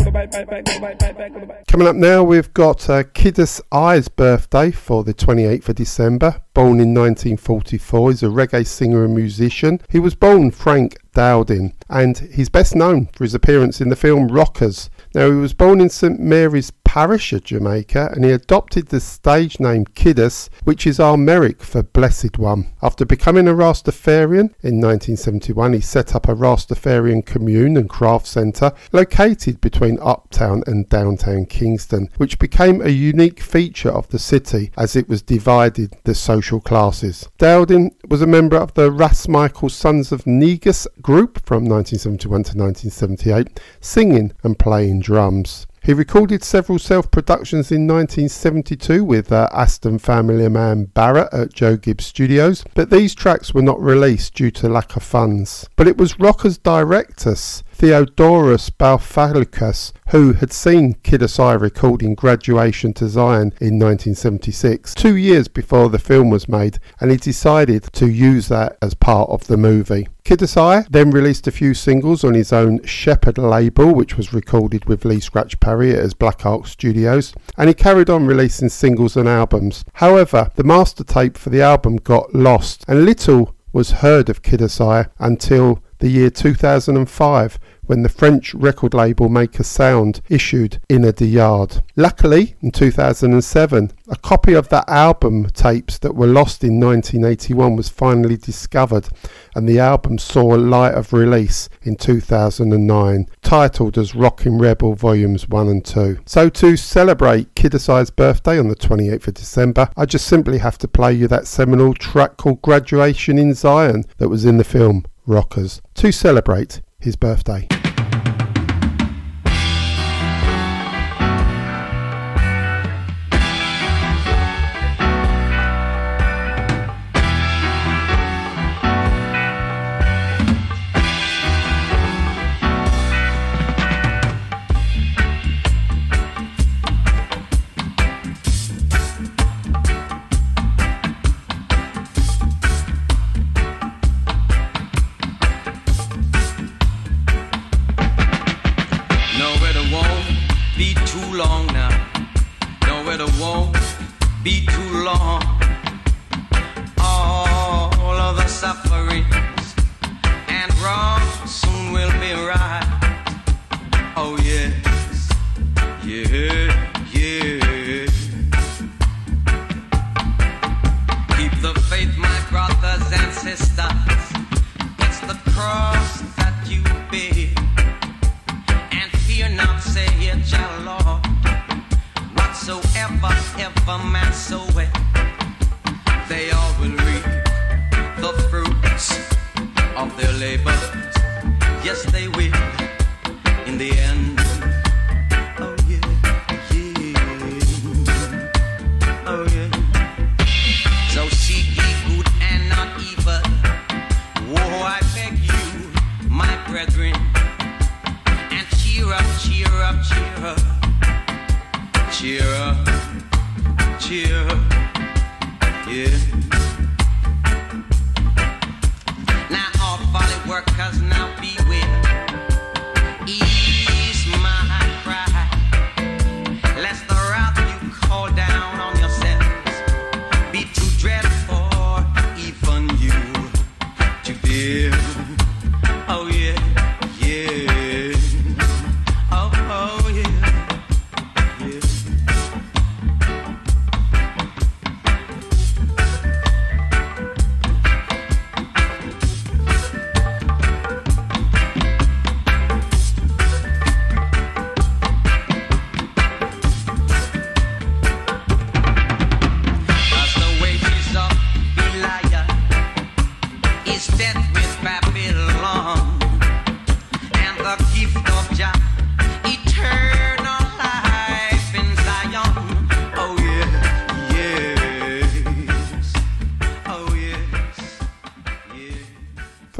[1.68, 6.40] Coming up now, we've got uh, Kiddus I's birthday for the 28th of December.
[6.54, 9.78] Born in 1944, he's a reggae singer and musician.
[9.90, 14.28] He was born Frank Dowding, and he's best known for his appearance in the film
[14.28, 14.88] Rockers.
[15.16, 19.58] Now, he was born in St Mary's Parish of Jamaica, and he adopted the stage
[19.58, 22.68] name Kiddus, which is Amharic for Blessed One.
[22.82, 28.72] After becoming a Rastafarian in 1971, he set up a Rastafarian commune and craft centre
[28.92, 34.96] located between Uptown and downtown Kingston, which became a unique feature of the city as
[34.96, 37.28] it was divided the social classes.
[37.38, 42.58] Dowding was a member of the Ras Michael Sons of Negus group from 1971 to
[42.58, 45.68] 1978, singing and playing drums.
[45.84, 51.76] He recorded several self productions in 1972 with uh, Aston family man Barrett at Joe
[51.76, 55.68] Gibbs Studios, but these tracks were not released due to lack of funds.
[55.76, 63.06] But it was Rockers directus Theodoros Bafaloukos, who had seen Kiddus I recording Graduation to
[63.06, 68.48] Zion in 1976, two years before the film was made, and he decided to use
[68.48, 70.08] that as part of the movie.
[70.24, 74.86] Kiddus I then released a few singles on his own Shepherd label, which was recorded
[74.86, 79.18] with Lee Scratch Perry at his Black Ark Studios, and he carried on releasing singles
[79.18, 79.84] and albums.
[79.92, 84.80] However, the master tape for the album got lost, and little was heard of Kiddus
[84.80, 91.82] I until the year 2005 when the French record label Makasound issued Inna de Yard.
[91.94, 97.88] Luckily, in 2007, a copy of the album tapes that were lost in 1981 was
[97.88, 99.08] finally discovered
[99.54, 105.48] and the album saw a light of release in 2009, titled as Rockin' Rebel Volumes
[105.48, 106.18] 1 and 2.
[106.26, 110.78] So to celebrate Kiddus I's birthday on the 28th of December, I just simply have
[110.78, 115.04] to play you that seminal track called Graduation in Zion that was in the film
[115.26, 117.68] Rockers to celebrate his birthday.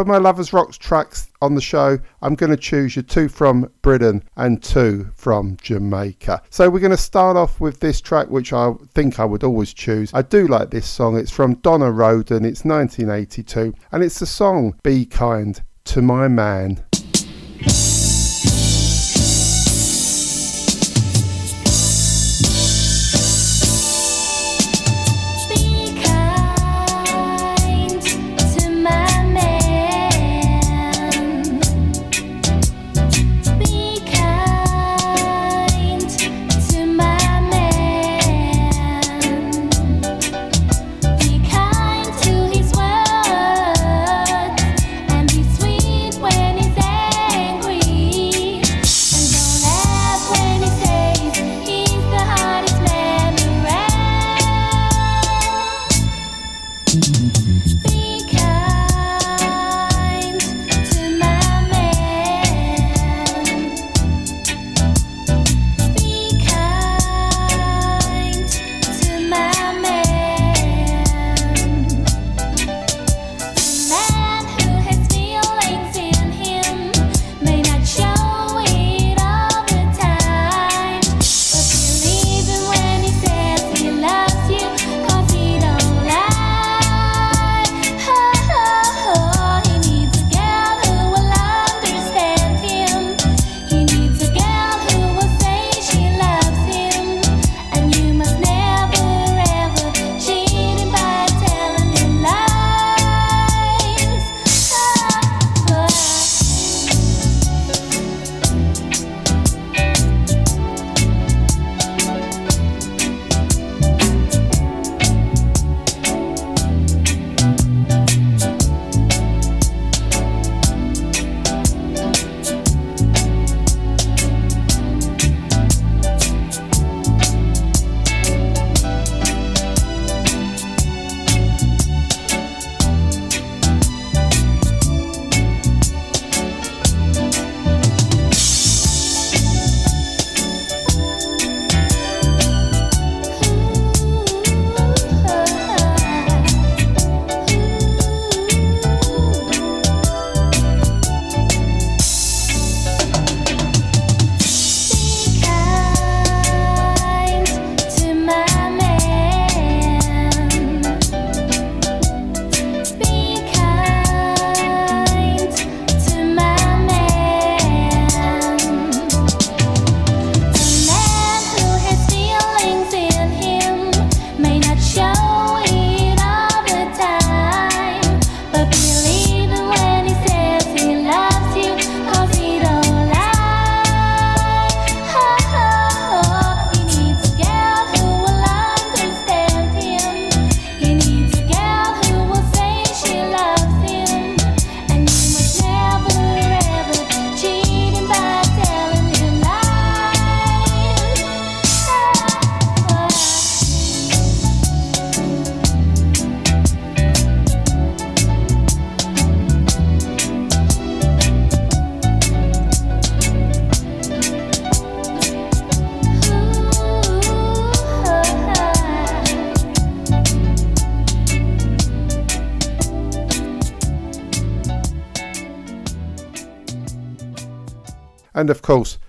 [0.07, 3.69] For my Lovers Rocks tracks on the show, I'm going to choose you two from
[3.83, 6.43] Britain and two from Jamaica.
[6.49, 9.75] So we're going to start off with this track, which I think I would always
[9.75, 10.13] choose.
[10.15, 11.17] I do like this song.
[11.17, 12.45] It's from Donna Rhoden.
[12.45, 16.85] It's 1982, and it's the song "Be Kind to My Man."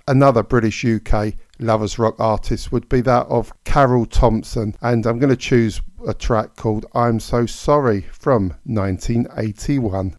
[0.09, 5.29] Another British UK lovers rock artist would be that of Carol Thompson, and I'm going
[5.29, 10.15] to choose a track called I'm So Sorry from 1981.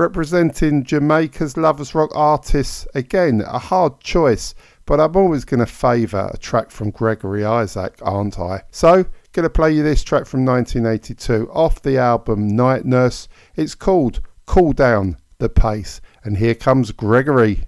[0.00, 2.88] representing Jamaica's Lovers Rock artists.
[2.94, 4.54] Again, a hard choice,
[4.86, 8.62] but I'm always going to favour a track from Gregory Isaac, aren't I?
[8.70, 13.28] So, going to play you this track from 1982 off the album Night Nurse.
[13.56, 17.64] It's called Cool Down the Pace, and here comes Gregory.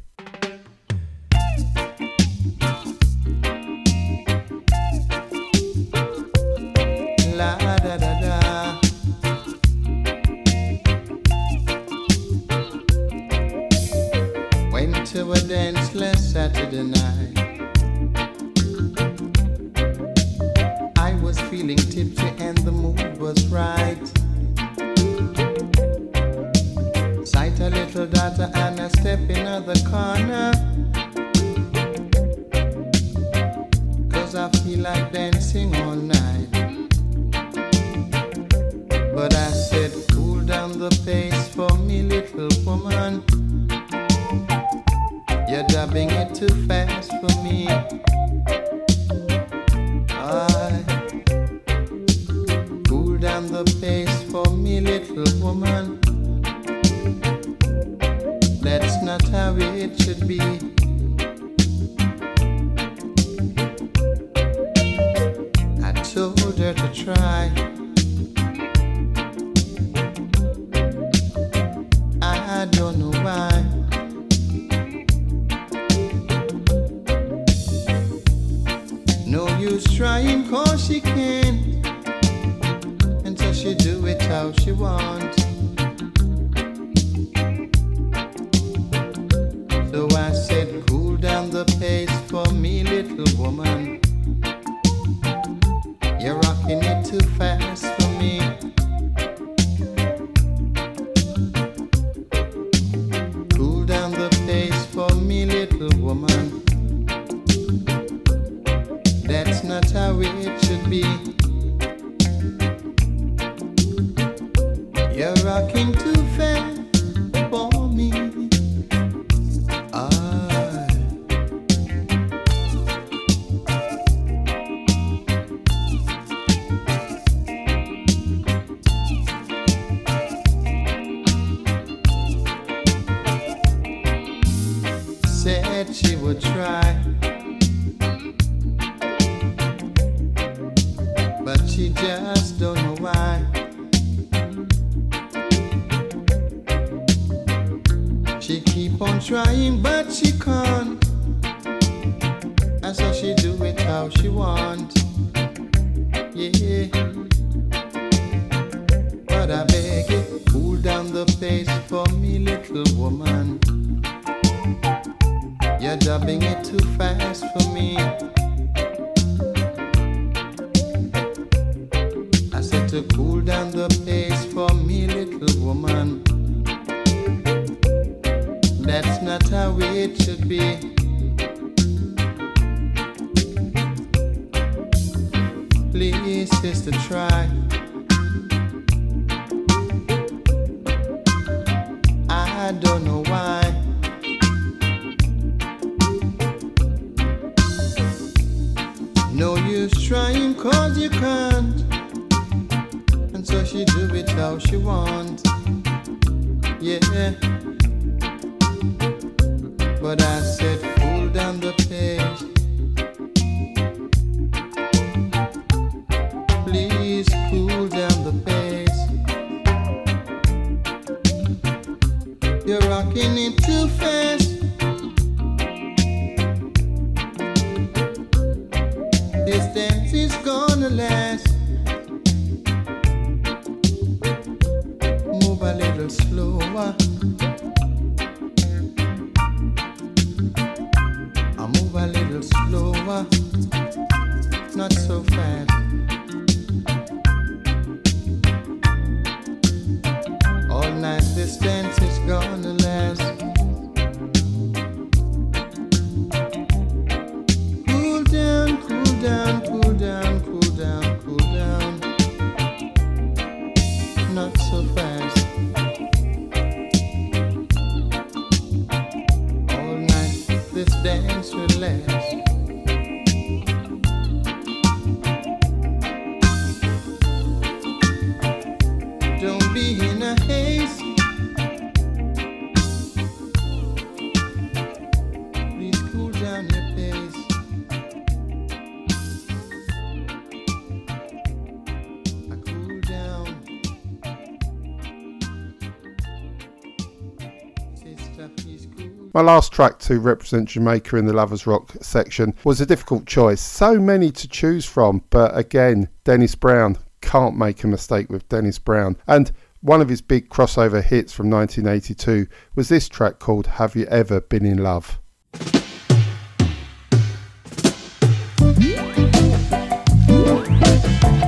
[299.43, 303.60] my last track to represent Jamaica in the Lovers Rock section was a difficult choice.
[303.60, 308.78] So many to choose from, but again, Dennis Brown can't make a mistake with Dennis
[308.78, 309.16] Brown.
[309.27, 309.51] And
[309.81, 312.47] one of his big crossover hits from 1982
[312.77, 315.19] was this track called Have You Ever Been in Love?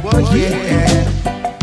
[0.03, 1.54] Well, yeah.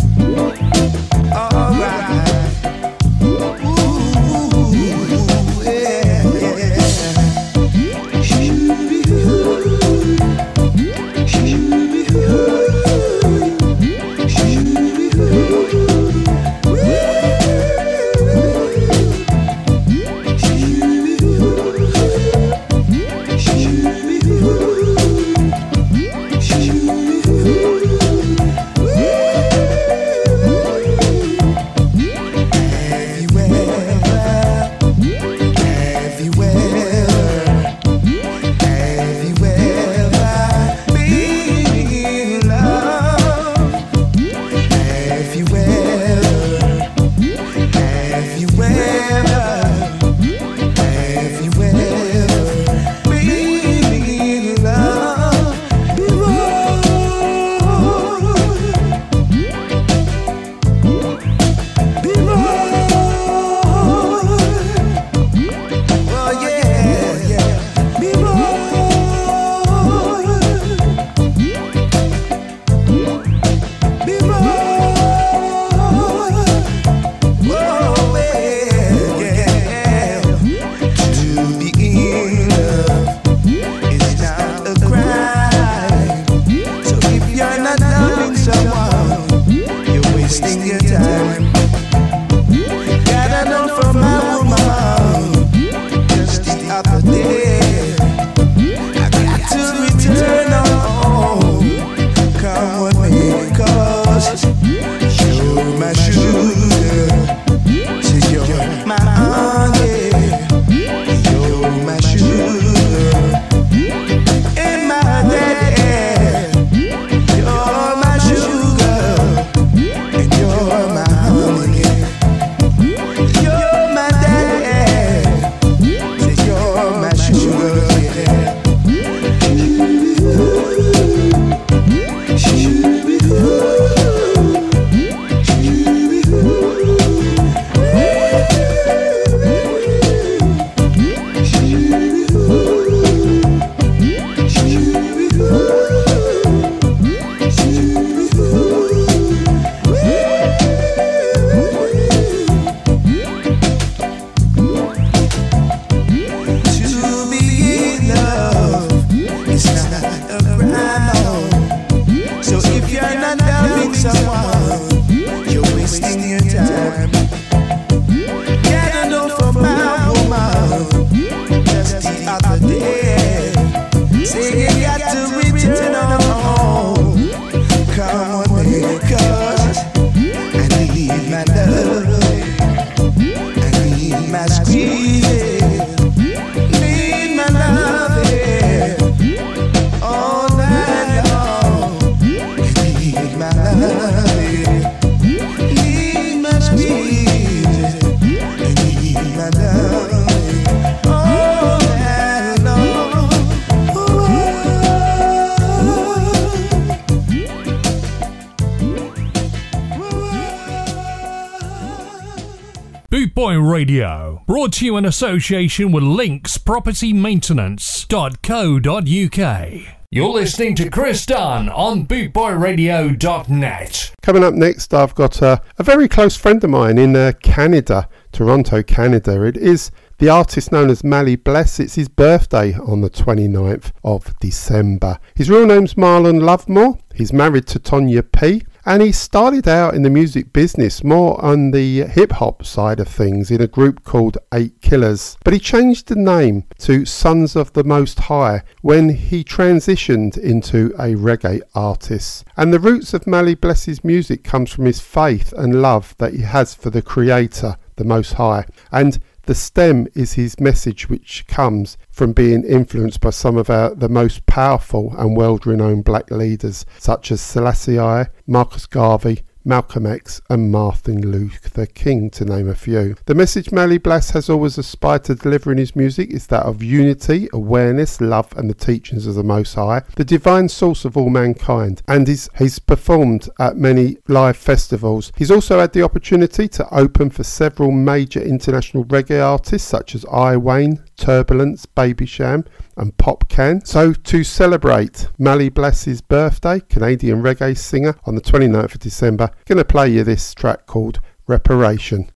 [215.02, 219.72] In association with Links Property Maintenance.co.uk.
[220.12, 224.14] You're listening to Chris Dunn on bootboyradio.net.
[224.22, 228.08] Coming up next, I've got a, a very close friend of mine in uh, Canada,
[228.32, 229.44] Toronto, Canada.
[229.44, 231.80] It is the artist known as Mally Bless.
[231.80, 235.18] It's his birthday on the 29th of December.
[235.34, 237.00] His real name's Marlon Lovemore.
[237.16, 238.66] He's married to Tonya P.
[238.86, 243.08] And he started out in the music business more on the hip hop side of
[243.08, 245.38] things in a group called Eight Killers.
[245.44, 250.88] But he changed the name to Sons of the Most High when he transitioned into
[250.98, 252.46] a reggae artist.
[252.58, 256.42] And the roots of Mally Bless's music comes from his faith and love that he
[256.42, 258.66] has for the Creator, the Most High.
[258.92, 263.96] And the stem is his message, which comes from being influenced by some of our,
[263.96, 270.06] the most powerful and world renowned black leaders, such as Selassie I, Marcus Garvey, Malcolm
[270.06, 273.16] X, and Martin Luther King, to name a few.
[273.26, 276.84] The message Mally Bless has always aspired to deliver in his music is that of
[276.84, 281.30] unity, awareness, love, and the teachings of the Most High, the divine source of all
[281.30, 282.02] mankind.
[282.08, 285.32] And he's, he's performed at many live festivals.
[285.38, 290.26] He's also had the opportunity to open for several major international reggae artists such as
[290.26, 292.66] I Wayne, Turbulence, Baby Cham,
[292.98, 293.86] and Popcaan.
[293.86, 299.78] So to celebrate Mally Bless's birthday, Canadian reggae singer, on the 29th of December, going
[299.78, 302.30] to play you this track called Reparation.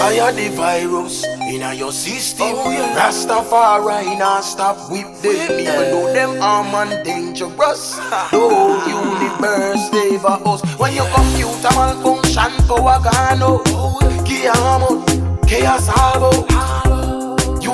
[0.00, 2.48] I are the virus in your system.
[2.50, 5.58] Oh, Rastafari now stop with them.
[5.58, 7.98] Even though them arm and dangerous.
[8.32, 10.62] No universe favor us.
[10.78, 13.62] When your computer malfunction power gone out.
[13.68, 17.03] Oh, Kiamo, chaos all out.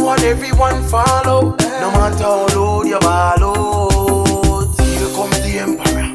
[0.03, 1.57] And everyone follow.
[1.81, 4.81] No matter how loud you ball out.
[4.81, 6.09] Here comes the emperor.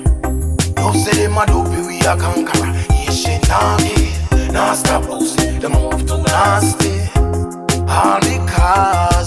[0.77, 2.73] No say them a dope, we a conqueror.
[2.91, 4.13] Ancient army,
[4.51, 5.59] now stop losing.
[5.59, 7.09] Them move too nasty.
[7.87, 9.24] All because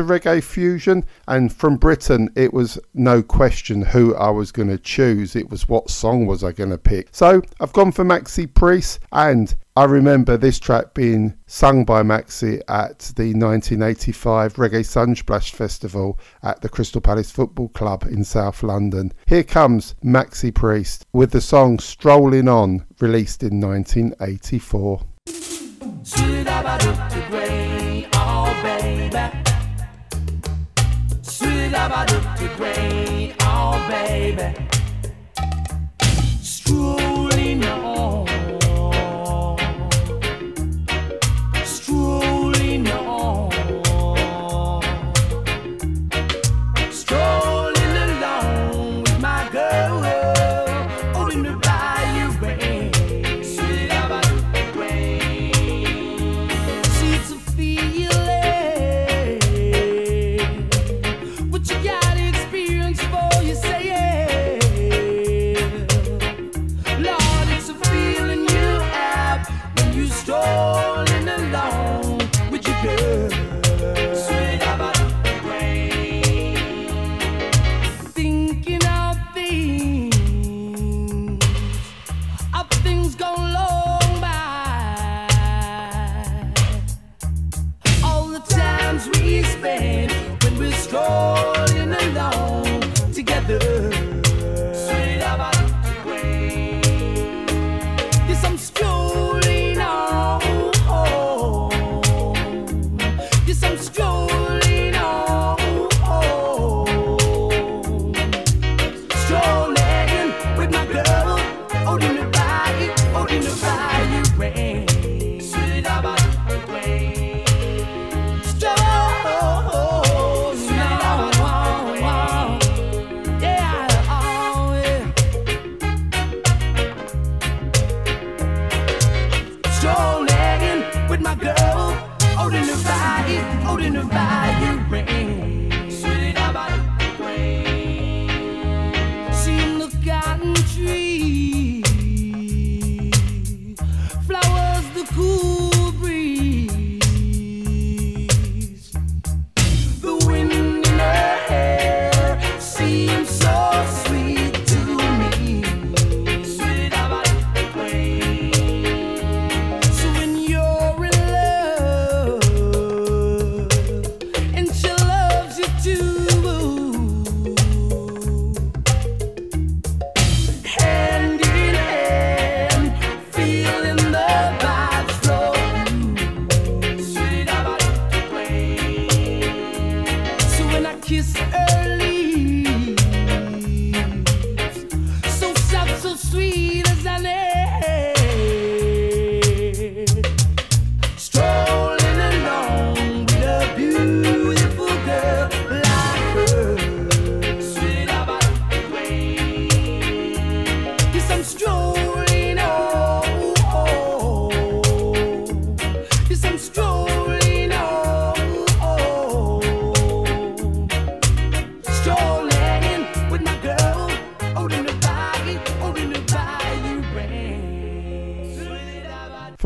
[0.00, 4.78] to reggae fusion, and from Britain, it was no question who I was going to
[4.78, 5.36] choose.
[5.36, 7.08] It was what song was I going to pick.
[7.12, 12.60] So I've gone for Maxi Priest, and I remember this track being sung by Maxi
[12.68, 19.12] at the 1985 Reggae Sunsplash Festival at the Crystal Palace Football Club in South London.
[19.26, 25.02] Here comes Maxi Priest with the song Strolling On, released in 1984.
[31.82, 34.79] I look to brain, oh baby.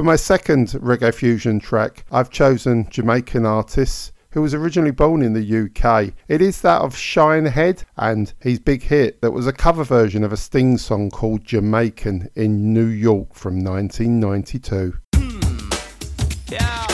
[0.04, 5.32] For my second reggae fusion track, I've chosen Jamaican artist who was originally born in
[5.32, 6.12] the UK.
[6.28, 10.30] It is that of Shinehead and his big hit that was a cover version of
[10.30, 14.92] a Sting song called Jamaican in New York from 1992.
[15.14, 15.70] Hmm.
[16.52, 16.86] Yeah.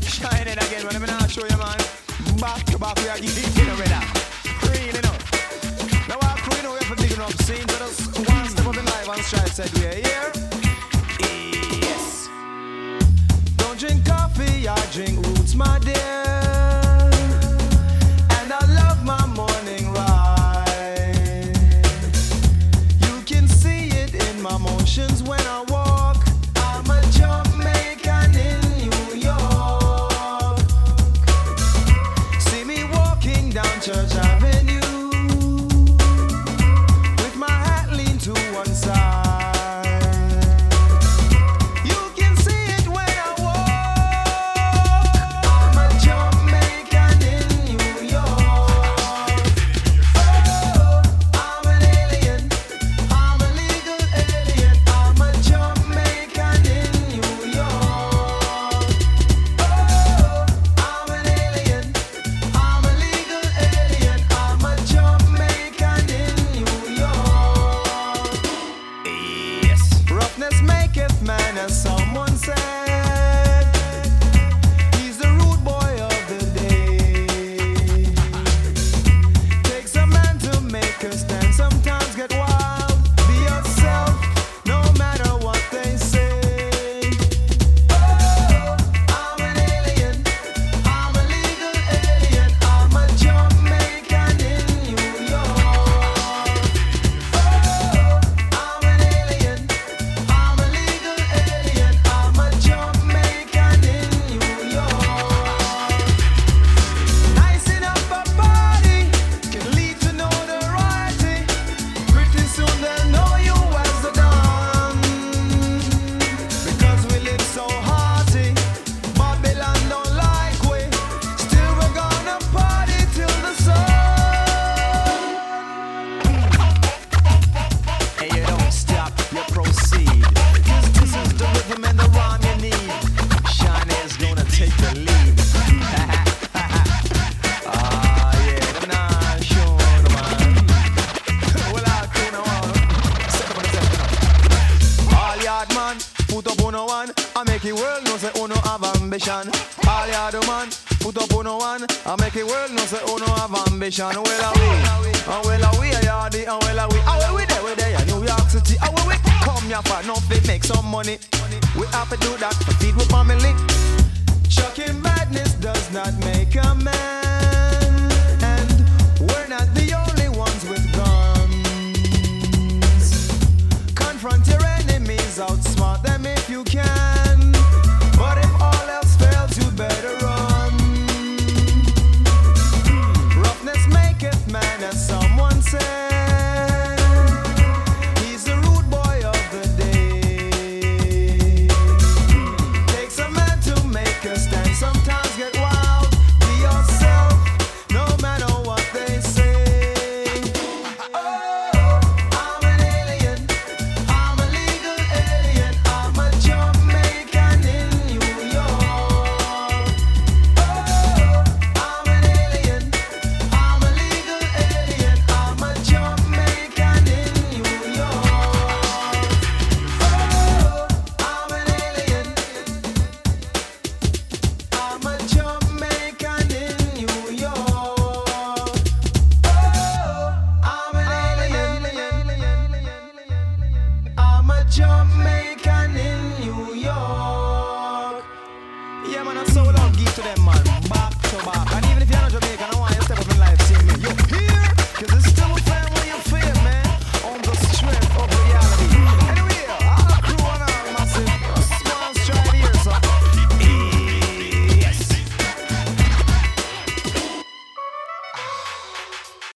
[0.00, 1.10] Shining again, man.
[1.10, 1.78] I'm you, man.
[2.40, 3.53] Back back,
[9.24, 10.43] Israel said we are here.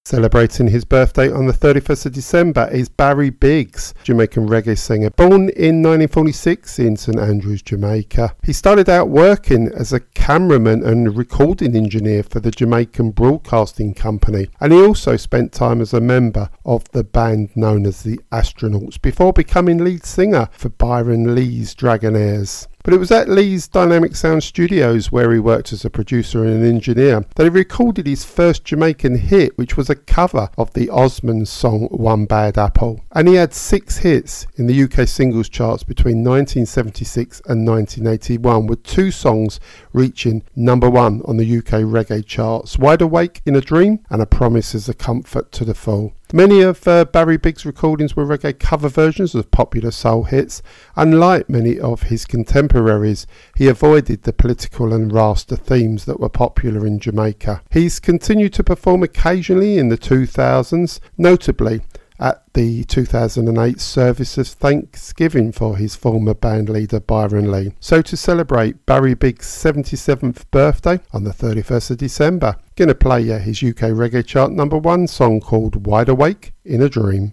[0.08, 5.10] Celebrating his birthday on the 31st of December is Barry Biggs, Jamaican reggae singer.
[5.10, 8.34] Born in 1946 in St Andrews, Jamaica.
[8.42, 14.48] He started out working as a cameraman and recording engineer for the Jamaican Broadcasting Company,
[14.62, 18.98] and he also spent time as a member of the band known as the Astronauts
[19.02, 22.66] before becoming lead singer for Byron Lee's Dragonaires.
[22.88, 26.54] But it was at Lee's Dynamic Sound Studios, where he worked as a producer and
[26.54, 30.86] an engineer, that he recorded his first Jamaican hit, which was a cover of the
[30.86, 33.04] Osmonds song One Bad Apple.
[33.12, 38.82] And he had six hits in the UK singles charts between 1976 and 1981, with
[38.84, 39.60] two songs
[39.92, 44.26] reaching number one on the UK reggae charts Wide Awake in a Dream and A
[44.26, 46.14] Promise is a Comfort to the Fool.
[46.32, 50.62] Many of uh, Barry Biggs' recordings were reggae cover versions of popular soul hits.
[50.94, 53.26] Unlike many of his contemporaries,
[53.56, 57.62] he avoided the political and Rasta themes that were popular in Jamaica.
[57.70, 61.80] He's continued to perform occasionally in the 2000s, notably
[62.20, 67.72] at the 2008 service of Thanksgiving for his former band leader Byron Lee.
[67.80, 73.40] So to celebrate Barry Biggs' 77th birthday on the 31st of December, gonna play uh,
[73.40, 77.32] his UK reggae chart number one song called Wide Awake in a Dream.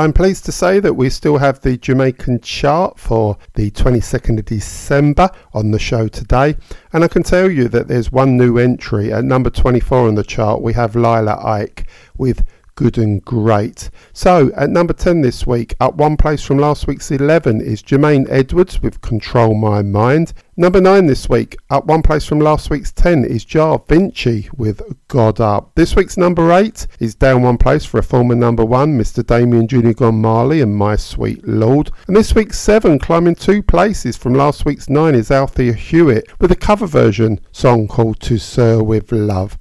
[0.00, 4.46] I'm pleased to say that we still have the Jamaican chart for the 22nd of
[4.46, 6.56] December on the show today,
[6.94, 10.24] and I can tell you that there's one new entry at number 24 on the
[10.24, 10.62] chart.
[10.62, 11.86] We have Lila Ike
[12.16, 12.46] with
[12.80, 13.90] Good and Great.
[14.14, 18.26] So, at number 10 this week, up one place from last week's 11, is Jermaine
[18.30, 20.32] Edwards with Control My Mind.
[20.56, 24.80] Number 9 this week, up one place from last week's 10, is Jah Vinci with
[25.08, 25.74] God Up.
[25.74, 29.26] This week's number 8 is down one place for a former number 1, Mr.
[29.26, 31.90] Damian Junior Gong Marley and My Sweet Lord.
[32.06, 36.50] And this week's 7, climbing two places from last week's 9, is Althea Hewitt with
[36.50, 39.58] a cover version song called To Sir With Love.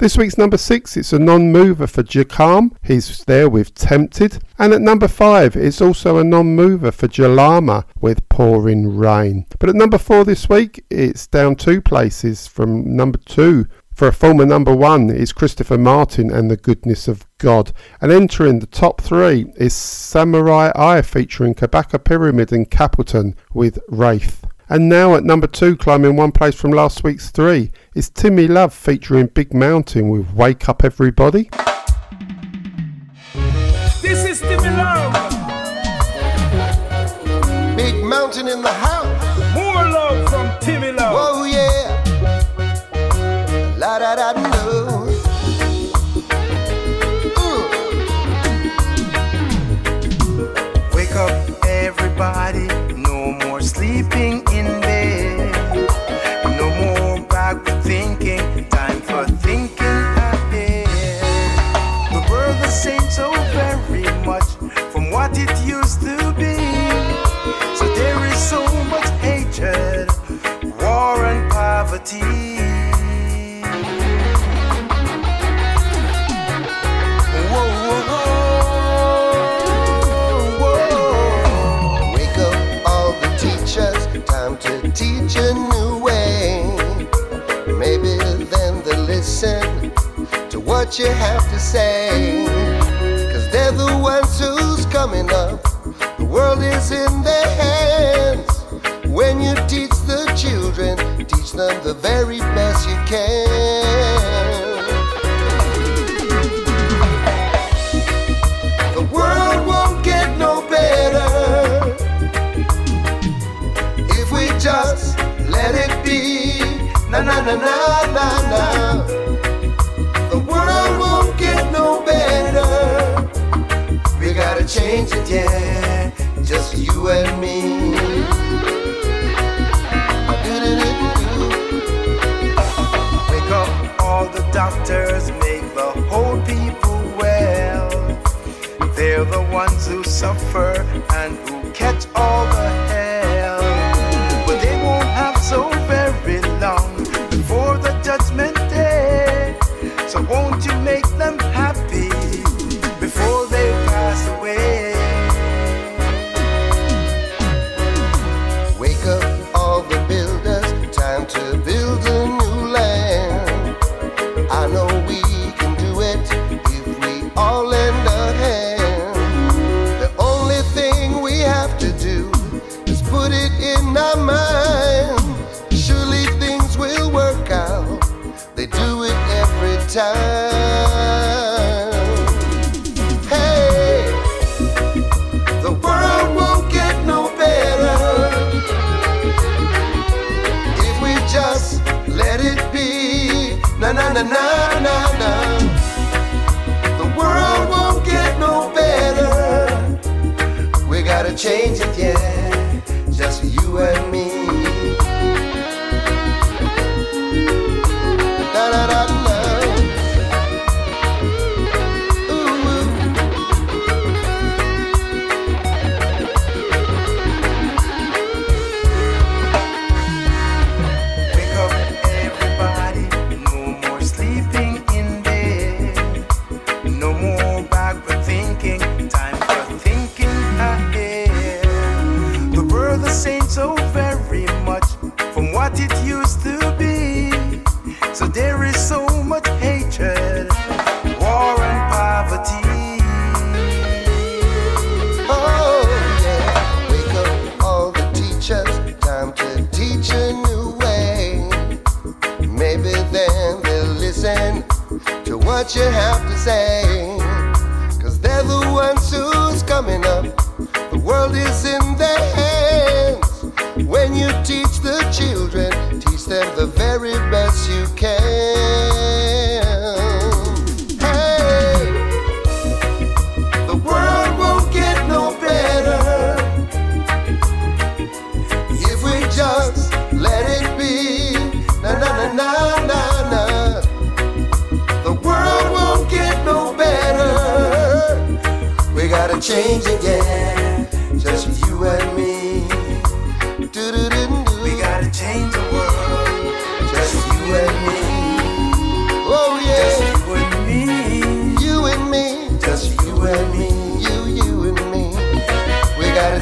[0.00, 2.70] This week's number six, it's a non-mover for Jakam.
[2.82, 4.42] He's there with Tempted.
[4.58, 9.44] And at number five, it's also a non-mover for Jalama with Pouring Rain.
[9.58, 13.66] But at number four this week, it's down two places from number two.
[13.94, 17.70] For a former number one is Christopher Martin and the Goodness of God.
[18.00, 24.46] And entering the top three is Samory I featuring Kabaka Pyramid and Capleton with Wraith.
[24.70, 28.72] And now at number two, climbing one place from last week's three, is Timmy Love
[28.72, 31.50] featuring Big Mountain with Wake Up Everybody.
[34.00, 35.12] This is Timmy Love.
[37.76, 38.99] Big mountain in the house.
[85.00, 86.64] Teach a new way.
[87.78, 89.92] Maybe then they'll listen
[90.50, 92.29] to what you have to say.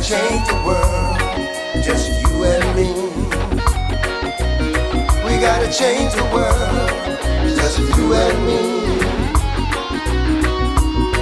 [0.08, 1.18] Change the world,
[1.84, 2.88] just you and me.
[5.22, 7.18] We gotta change the world,
[7.54, 8.60] just you and me.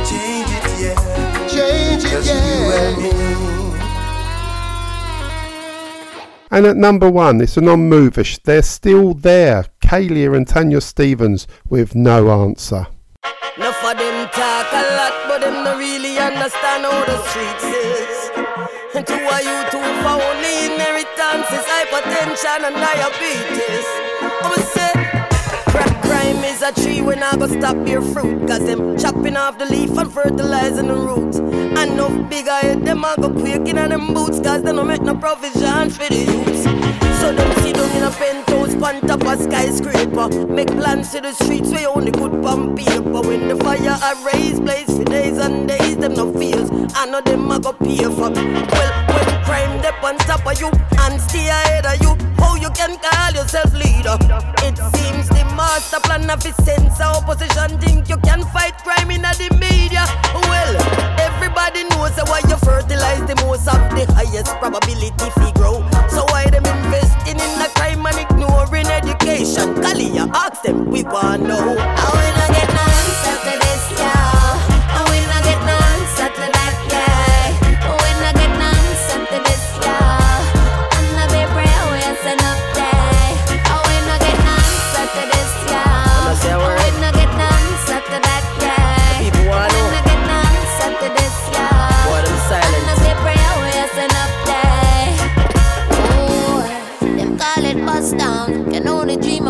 [0.06, 1.48] Change it, yeah.
[1.48, 3.10] Change it, just you and me.
[6.52, 8.22] And at number one, it's a non-mover.
[8.22, 9.64] Sh- They're still there.
[9.80, 12.86] Khalia and Tanya Stephens with no answer.
[13.56, 18.15] Enough of them talk a lot, but them not really understand how the streets is.
[18.96, 23.86] And two of you two for only inheritances, hypertension and diabetes.
[24.40, 24.92] I'ma say,
[26.00, 28.48] crime is a tree when I go stop your fruit.
[28.48, 31.36] Cause them chopping off the leaf and fertilizing the roots.
[31.36, 34.40] And enough bigger head, them a go quaking on them boots.
[34.40, 36.64] Cause they don't make no provisions for the youths.
[37.20, 40.28] So them sit down in a penthouse, pan top a skyscraper.
[40.46, 43.20] Make plans to the streets where only good pump paper.
[43.20, 46.68] When the fire I raise, blaze for days and days, them no fears.
[46.94, 48.30] I know them a go pay for.
[48.30, 50.70] Well, when crime dep on top of you
[51.00, 54.16] and stay ahead of you, how you can call yourself leader?
[54.66, 59.10] It seems the master plan of his sense of opposition think you can fight crime
[59.10, 60.04] in the media.
[60.34, 60.72] Well,
[61.20, 65.80] everybody knows why you fertilize the most of the highest probability fi grow.
[66.08, 69.74] So why them investing in the crime and ignoring education?
[69.76, 71.76] Khalia, ask them, we want know.
[71.78, 72.75] How we not get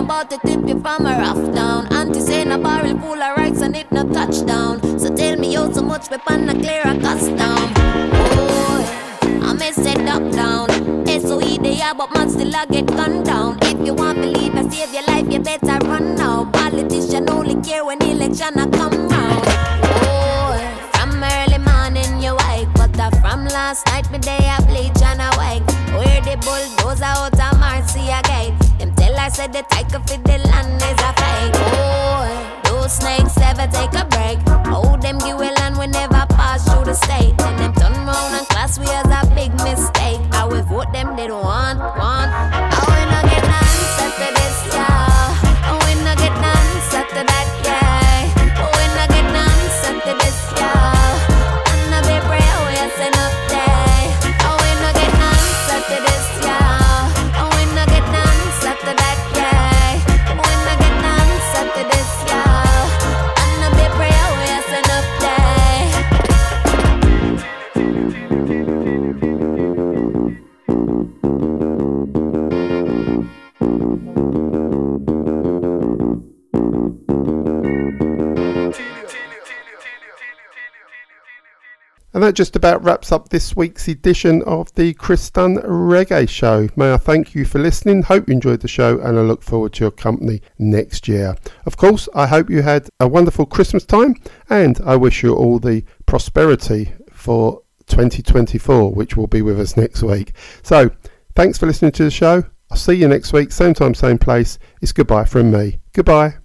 [0.06, 1.92] about to tip you from a rough down.
[1.92, 4.80] Auntie saying a barrel full of rights and it no touchdown.
[5.00, 7.58] So tell me how so much weapon a clear a custom.
[8.38, 10.68] Ooh, I may set up down.
[11.08, 13.58] SOE they are, but man still I get gunned down.
[13.62, 16.44] If you want to leave and save your life, you better run now.
[16.52, 19.44] Politician only care when election a come round.
[20.06, 20.54] Oh,
[20.92, 25.20] from early morning you wake, but uh, from last night me day I bleach and
[25.20, 25.66] I wake.
[25.98, 28.65] Where the bulldozer out of Marcia gate.
[29.26, 31.58] I said the tiger for the land is a fake.
[31.74, 34.38] Oh, those snakes ever take a break.
[34.70, 37.34] Oh, them give a land we never pass through the state.
[37.42, 40.20] And them turn round and class we as a big mistake.
[40.30, 42.15] I will vote them they don't want, want.
[82.26, 86.68] That just about wraps up this week's edition of the Chris Dunn Reggae Show.
[86.74, 88.02] May I thank you for listening.
[88.02, 91.36] Hope you enjoyed the show and I look forward to your company next year.
[91.66, 94.16] Of course, I hope you had a wonderful Christmas time
[94.50, 100.02] and I wish you all the prosperity for 2024, which will be with us next
[100.02, 100.32] week.
[100.64, 100.90] So,
[101.36, 102.42] thanks for listening to the show.
[102.72, 104.58] I'll see you next week, same time, same place.
[104.82, 105.78] It's goodbye from me.
[105.92, 106.38] Goodbye.